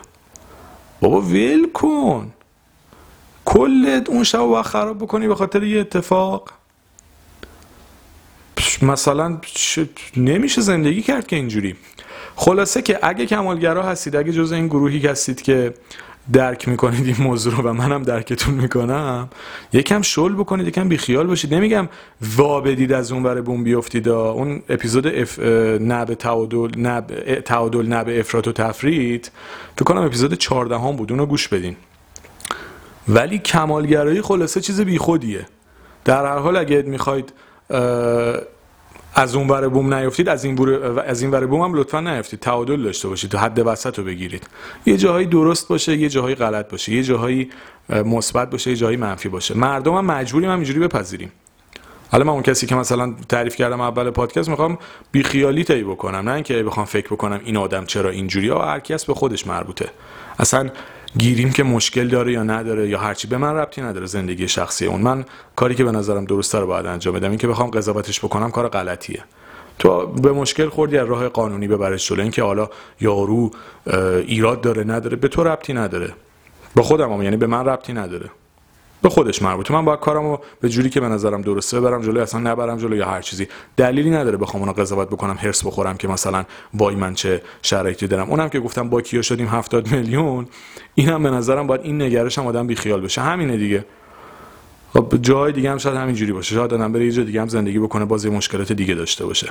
بابا 1.00 1.20
ویل 1.20 1.72
کن. 1.72 2.32
کل 3.44 4.00
اون 4.08 4.24
شب 4.24 4.38
باید 4.38 4.64
خراب 4.64 4.98
بکنی 4.98 5.28
به 5.28 5.34
خاطر 5.34 5.62
یه 5.62 5.80
اتفاق. 5.80 6.50
مثلا 8.82 9.38
نمیشه 10.16 10.60
زندگی 10.60 11.02
کرد 11.02 11.26
که 11.26 11.36
اینجوری. 11.36 11.76
خلاصه 12.36 12.82
که 12.82 12.98
اگه 13.02 13.26
کمالگرا 13.26 13.82
هستید 13.82 14.16
اگه 14.16 14.32
جز 14.32 14.52
این 14.52 14.66
گروهی 14.66 15.06
هستید 15.06 15.42
که 15.42 15.74
درک 16.32 16.68
می‌کنید 16.68 17.06
این 17.06 17.16
موضوع 17.18 17.54
رو 17.54 17.70
و 17.70 17.72
منم 17.72 18.02
درکتون 18.02 18.54
می‌کنم. 18.54 19.28
یکم 19.72 20.02
شل 20.02 20.32
بکنید 20.32 20.68
یکم 20.68 20.88
بیخیال 20.88 21.26
باشید. 21.26 21.54
نمیگم 21.54 21.88
وا 22.36 22.60
بدید 22.60 22.92
از 22.92 23.12
اون 23.12 23.22
بره 23.22 23.40
بوم 23.40 23.64
بیفتید. 23.64 24.08
اون 24.08 24.62
اپیزود 24.68 25.06
اف... 25.06 25.38
نب 25.80 26.14
تعادل 26.14 26.80
نب 26.80 27.06
تعادل 27.40 27.86
نب 27.86 28.08
افراط 28.08 28.48
و 28.48 28.52
تفرید 28.52 29.30
فکر 29.76 29.84
کنم 29.84 30.02
اپیزود 30.02 30.34
14 30.34 30.78
هم 30.78 30.96
بود. 30.96 31.12
اونو 31.12 31.26
گوش 31.26 31.48
بدین. 31.48 31.76
ولی 33.08 33.38
کمالگرایی 33.38 34.22
خلاصه 34.22 34.60
چیز 34.60 34.80
بیخودیه. 34.80 35.46
در 36.04 36.26
هر 36.26 36.38
حال 36.38 36.56
اگه 36.56 36.82
می‌خواید 36.82 37.32
از 39.14 39.34
اون 39.34 39.48
ور 39.48 39.68
بوم 39.68 39.94
نیفتید 39.94 40.28
از 40.28 40.44
این 40.44 40.68
از 41.06 41.22
این 41.22 41.30
ور 41.30 41.46
بوم 41.46 41.60
هم 41.60 41.74
لطفا 41.74 42.00
نیفتید. 42.00 42.40
تعادل 42.40 42.82
داشته 42.82 43.08
باشید 43.08 43.30
تو 43.30 43.38
حد 43.38 43.62
وسط 43.66 43.98
رو 43.98 44.04
بگیرید. 44.04 44.46
یه 44.86 44.96
جاهایی 44.96 45.26
درست 45.26 45.68
باشه 45.68 45.96
یه 45.96 46.08
جاهایی 46.08 46.34
غلط 46.34 46.70
باشه. 46.70 46.92
یه 46.92 47.02
جاهایی 47.02 47.50
مثبت 47.88 48.50
باشه 48.50 48.70
یه 48.70 48.76
جاهایی 48.76 48.96
منفی 48.96 49.28
باشه. 49.28 49.54
مردم 49.54 49.94
هم 49.94 50.04
مجبوریم 50.04 50.50
هم 50.50 50.56
اینجوری 50.56 50.78
بپذیریم. 50.78 51.32
حالا 52.10 52.24
من 52.24 52.32
اون 52.32 52.42
کسی 52.42 52.66
که 52.66 52.74
مثلا 52.74 53.14
تعریف 53.28 53.56
کردم 53.56 53.80
اول 53.80 54.10
پادکست 54.10 54.48
می‌خوام 54.48 54.78
بیخیالی 55.12 55.64
تایی 55.64 55.84
بکنم. 55.84 56.28
نه 56.28 56.32
اینکه 56.32 56.62
بخوام 56.62 56.86
فکر 56.86 57.06
بکنم 57.06 57.40
این 57.44 57.56
آدم 57.56 57.84
چرا 57.84 58.10
اینجوری 58.10 58.48
ها 58.48 58.64
هر 58.64 58.80
کس 58.80 59.04
به 59.04 59.14
خودش 59.14 59.46
مربوطه. 59.46 59.88
اصلا 60.38 60.70
گیریم 61.18 61.50
که 61.50 61.62
مشکل 61.62 62.08
داره 62.08 62.32
یا 62.32 62.42
نداره 62.42 62.88
یا 62.88 62.98
هرچی. 62.98 63.28
به 63.28 63.36
من 63.36 63.54
ربطی 63.54 63.82
نداره 63.82 64.06
زندگی 64.06 64.48
شخصی 64.48 64.86
اون. 64.86 65.00
من 65.00 65.24
کاری 65.56 65.74
که 65.74 65.84
به 65.84 65.92
نظرم 65.92 66.24
درسته 66.24 66.58
رو 66.58 66.66
باید 66.66 66.86
انجام 66.86 67.14
بدم. 67.14 67.28
این 67.28 67.38
که 67.38 67.48
بخوام 67.48 67.70
قضاوتش 67.70 68.20
بکنم 68.20 68.50
کار 68.50 68.68
غلطیه. 68.68 69.24
تو 69.78 70.06
به 70.06 70.32
مشکل 70.32 70.68
خوردی 70.68 70.98
از 70.98 71.08
راه 71.08 71.28
قانونی 71.28 71.68
ببرش 71.68 72.08
جلو. 72.08 72.22
اینکه 72.22 72.42
حالا 72.42 72.68
یارو 73.00 73.50
ایراد 74.26 74.60
داره 74.60 74.84
نداره 74.84 75.16
به 75.16 75.28
تو 75.28 75.44
ربطی 75.44 75.72
نداره. 75.72 76.12
به 76.74 76.82
خودم 76.82 77.12
هم 77.12 77.22
یعنی 77.22 77.36
به 77.36 77.46
من 77.46 77.64
ربطی 77.64 77.92
نداره. 77.92 78.30
به 79.04 79.10
خودش 79.10 79.42
مربوطه. 79.42 79.74
من 79.74 79.84
باید 79.84 80.00
کارمو 80.00 80.38
به 80.60 80.68
جوری 80.68 80.90
که 80.90 81.00
به 81.00 81.08
نظرم 81.08 81.42
درسته 81.42 81.80
ببرم 81.80 82.02
جلو 82.02 82.20
اصلا 82.20 82.40
نبرم 82.40 82.78
جلو 82.78 82.96
یا 82.96 83.06
هر 83.06 83.22
چیزی. 83.22 83.48
دلیلی 83.76 84.10
نداره 84.10 84.36
بخوام 84.36 84.62
اونو 84.62 84.72
قضاوت 84.72 85.08
بکنم 85.08 85.36
هرس 85.40 85.66
بخورم 85.66 85.96
که 85.96 86.08
مثلا 86.08 86.44
وای 86.74 86.94
من 86.94 87.14
چه 87.14 87.42
شرایطی 87.62 88.06
دارم. 88.06 88.30
اونم 88.30 88.48
که 88.48 88.60
گفتم 88.60 88.88
با 88.88 89.00
کیا 89.00 89.22
شدیم 89.22 89.48
70 89.48 89.92
میلیون 89.92 90.46
اینم 90.94 91.22
به 91.22 91.30
نظرم 91.30 91.66
باید 91.66 91.80
این 91.84 92.02
نگرش 92.02 92.38
هم 92.38 92.46
آدم 92.46 92.66
بیخیال 92.66 93.00
بشه. 93.00 93.20
همینه 93.20 93.56
دیگه. 93.56 93.84
خب 94.92 95.14
جای 95.22 95.52
دیگه 95.52 95.70
هم 95.70 95.78
شاید 95.78 95.96
همینجوری 95.96 96.32
باشه. 96.32 96.54
شاید 96.54 96.74
آدم 96.74 96.92
بره 96.92 97.04
یه 97.04 97.12
جای 97.12 97.24
دیگه 97.24 97.40
هم 97.40 97.48
زندگی 97.48 97.78
بکنه 97.78 98.04
باز 98.04 98.26
مشکلات 98.26 98.72
دیگه 98.72 98.94
داشته 98.94 99.26
باشه. 99.26 99.48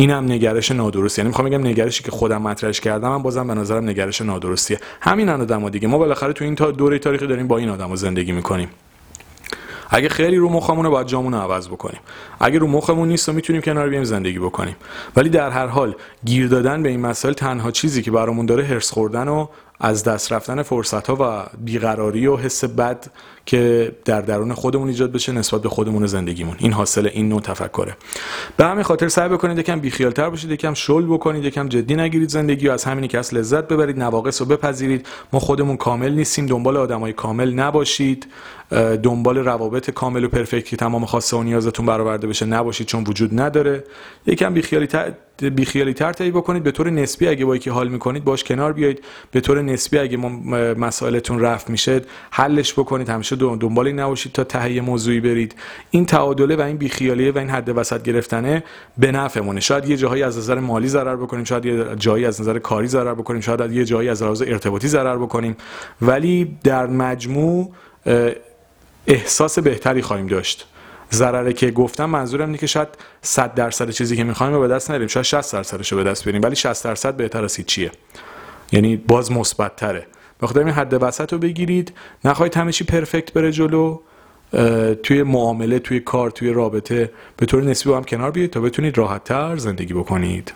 اینم 0.00 0.24
نگرش 0.24 0.70
نادرست 0.70 1.18
یعنی 1.18 1.28
می‌خوام 1.28 1.48
بگم 1.48 1.66
نگرشی 1.66 2.04
که 2.04 2.10
خودم 2.10 2.42
مطرحش 2.42 2.80
کردم 2.80 3.08
من 3.08 3.22
بازم 3.22 3.46
به 3.46 3.54
نظرم 3.54 3.88
نگرش 3.88 4.20
نادرستیه. 4.20 4.80
همین 5.00 5.28
آدم‌ها 5.28 5.68
دیگه. 5.68 5.88
ما 5.88 5.98
بالاخره 5.98 6.32
تو 6.32 6.44
این 6.44 6.54
تا 6.54 6.70
دوره 6.70 6.98
تاریخی 6.98 7.26
داریم 7.26 7.48
با 7.48 7.58
این 7.58 7.68
آدمو 7.68 7.96
زندگی 7.96 8.32
می‌کنیم. 8.32 8.68
اگه 9.90 10.08
خیلی 10.08 10.36
رو 10.36 10.48
مخمونه 10.48 10.88
باید 10.88 11.06
جامون 11.06 11.34
رو 11.34 11.40
عوض 11.40 11.68
بکنیم. 11.68 12.00
اگه 12.40 12.58
رو 12.58 12.66
مخمون 12.66 13.08
نیست 13.08 13.28
و 13.28 13.32
می‌تونیم 13.32 13.62
کنار 13.62 13.88
بیایم 13.88 14.04
زندگی 14.04 14.38
بکنیم. 14.38 14.76
ولی 15.16 15.28
در 15.28 15.50
هر 15.50 15.66
حال 15.66 15.94
گیر 16.24 16.48
دادن 16.48 16.82
به 16.82 16.88
این 16.88 17.00
مسائل 17.00 17.34
تنها 17.34 17.70
چیزی 17.70 18.02
که 18.02 18.10
برامون 18.10 18.46
داره 18.46 18.64
هرس 18.64 18.92
خوردن 18.92 19.28
و 19.28 19.46
از 19.80 20.04
دست 20.04 20.32
رفتن 20.32 20.62
فرصت 20.62 21.06
ها 21.06 21.16
و 21.20 21.56
بیقراری 21.64 22.26
و 22.26 22.36
حس 22.36 22.64
بد 22.64 23.06
که 23.46 23.92
در 24.04 24.20
درون 24.20 24.54
خودمون 24.54 24.88
ایجاد 24.88 25.12
بشه 25.12 25.32
نسبت 25.32 25.62
به 25.62 25.68
خودمون 25.68 26.06
زندگیمون. 26.06 26.56
این 26.58 26.72
حاصل 26.72 27.08
این 27.12 27.28
نوع 27.28 27.40
تفکره. 27.40 27.96
به 28.56 28.64
همین 28.64 28.82
خاطر 28.82 29.08
سعی 29.08 29.28
بکنید 29.28 29.58
یکم 29.58 29.80
بیخیالتر 29.80 30.30
باشید 30.30 30.50
یکم 30.50 30.74
شل 30.74 31.06
بکنید 31.06 31.44
یکم 31.44 31.68
جدی 31.68 31.94
نگیرید 31.94 32.28
زندگی 32.28 32.68
و 32.68 32.72
از 32.72 32.84
همینی 32.84 33.08
که 33.08 33.18
از 33.18 33.34
لذت 33.34 33.68
ببرید 33.68 33.98
نواقص 33.98 34.40
رو 34.40 34.46
بپذیرید. 34.46 35.06
ما 35.32 35.40
خودمون 35.40 35.76
کامل 35.76 36.12
نیستیم 36.12 36.46
دنبال 36.46 36.76
آدمای 36.76 37.12
کامل 37.12 37.52
نباشید. 37.52 38.26
دنبال 39.02 39.38
روابط 39.38 39.90
کامل 39.90 40.24
و 40.24 40.28
پرفکت 40.28 40.64
که 40.64 40.76
تمام 40.76 41.04
خواسته 41.04 41.36
و 41.36 41.42
نیازتون 41.42 41.86
برآورده 41.86 42.26
بشه 42.26 42.46
نباشید 42.46 42.86
چون 42.86 43.04
وجود 43.04 43.40
نداره. 43.40 43.84
یکم 44.26 44.54
بیخیالی 44.54 44.86
بیخیالی 45.44 45.94
تر 45.94 46.12
تایی 46.12 46.30
بکنید. 46.30 46.62
به 46.62 46.70
طور 46.70 46.90
نسبی 46.90 47.28
اگه 47.28 47.44
با 47.44 47.56
یکی 47.56 47.70
حال 47.70 47.88
می‌کنید 47.88 48.24
باش 48.24 48.44
کنار 48.44 48.72
بیایید. 48.72 49.04
به 49.30 49.40
طور 49.40 49.62
نسبی 49.62 49.98
اگه 49.98 50.16
مسائلتون 50.74 51.40
رفت 51.40 51.70
میشه 51.70 52.00
حلش 52.30 52.72
بکنید. 52.72 53.08
همیشه 53.08 53.36
دنبال 53.36 53.86
این 53.86 54.00
نباشید 54.00 54.32
تا 54.32 54.44
ته 54.44 54.80
موضوعی 54.80 55.20
برید. 55.20 55.54
این 55.90 56.06
تعادله 56.06 56.56
و 56.56 56.60
این 56.60 56.76
بیخیالیه 56.76 57.32
و 57.32 57.38
این 57.38 57.50
حد 57.50 57.78
وسط 57.78 58.02
گرفتنه 58.02 58.64
به 58.98 59.12
نفعمونه. 59.12 59.60
شاید 59.60 59.88
یه 59.88 59.96
جاهایی 59.96 60.22
از 60.22 60.38
نظر 60.38 60.58
مالی 60.58 60.88
ضرر 60.88 61.16
بکنیم 61.16 61.44
شاید 61.44 61.64
یه 61.64 61.84
جایی 61.96 62.24
از 62.24 62.40
نظر 62.40 62.58
کاری 62.58 62.86
ضرر 62.86 63.14
بکنیم 63.14 63.40
شاید 63.40 63.72
یه 63.72 63.84
جایی 63.84 64.08
از 64.08 64.22
لحاظ 64.22 64.42
ارتباطی 64.42 64.88
ضرر 64.88 65.16
بکنیم. 65.16 65.56
ولی 66.02 66.58
در 66.64 66.86
مجموع 66.86 67.72
احساس 69.06 69.58
بهتری 69.58 70.02
خواهیم 70.02 70.26
داشت. 70.26 70.66
ضرره 71.12 71.52
که 71.52 71.70
گفتم 71.70 72.04
منظورم 72.04 72.46
اینه 72.46 72.58
که 72.58 72.66
شاید 72.66 72.88
100 73.22 73.54
درصد 73.54 73.90
چیزی 73.90 74.16
که 74.16 74.24
می‌خوایم 74.24 74.52
رو 74.52 74.60
به 74.60 74.68
دست 74.68 74.90
نیاریم 74.90 75.08
شاید 75.08 75.26
60 75.26 75.52
درصدش 75.52 75.92
رو 75.92 75.98
به 75.98 76.10
دست 76.10 76.24
بیاریم 76.24 76.42
ولی 76.42 76.56
60 76.56 76.84
درصد 76.84 77.16
بهتر 77.16 77.44
از 77.44 77.56
چیه 77.66 77.90
یعنی 78.72 78.96
باز 78.96 79.32
مثبت 79.32 79.76
تره 79.76 80.06
بخاطر 80.42 80.60
این 80.60 80.68
حد 80.68 81.02
وسط 81.02 81.32
رو 81.32 81.38
بگیرید. 81.38 81.92
نخواهید 82.24 82.56
همه 82.56 82.72
چی 82.72 82.84
پرفکت 82.84 83.32
بره 83.32 83.52
جلو. 83.52 83.98
توی 85.02 85.22
معامله 85.22 85.78
توی 85.78 86.00
کار 86.00 86.30
توی 86.30 86.50
رابطه. 86.50 87.12
به 87.36 87.46
طور 87.46 87.62
نسبی 87.62 87.90
با 87.90 87.96
هم 87.96 88.04
کنار 88.04 88.30
بیاید 88.30 88.50
تا 88.50 88.60
بتونید 88.60 88.98
راحت 88.98 89.24
تر 89.24 89.56
زندگی 89.56 89.94
بکنید. 89.94 90.52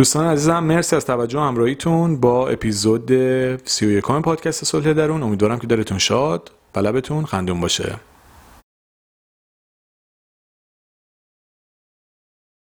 دوستان 0.00 0.26
عزیزم 0.26 0.64
مرسی 0.64 0.96
از 0.96 1.06
توجه 1.06 1.38
و 1.38 1.42
همراهیتون 1.42 2.20
با 2.20 2.48
اپیزود 2.48 3.12
31 3.64 4.04
پادکست 4.04 4.64
صلح 4.64 4.92
درون. 4.92 5.22
امیدوارم 5.22 5.58
که 5.58 5.66
دلتون 5.66 5.98
شاد 5.98 6.50
و 6.74 6.78
لبتون 6.80 7.24
خندون 7.24 7.60
باشه. 7.60 7.96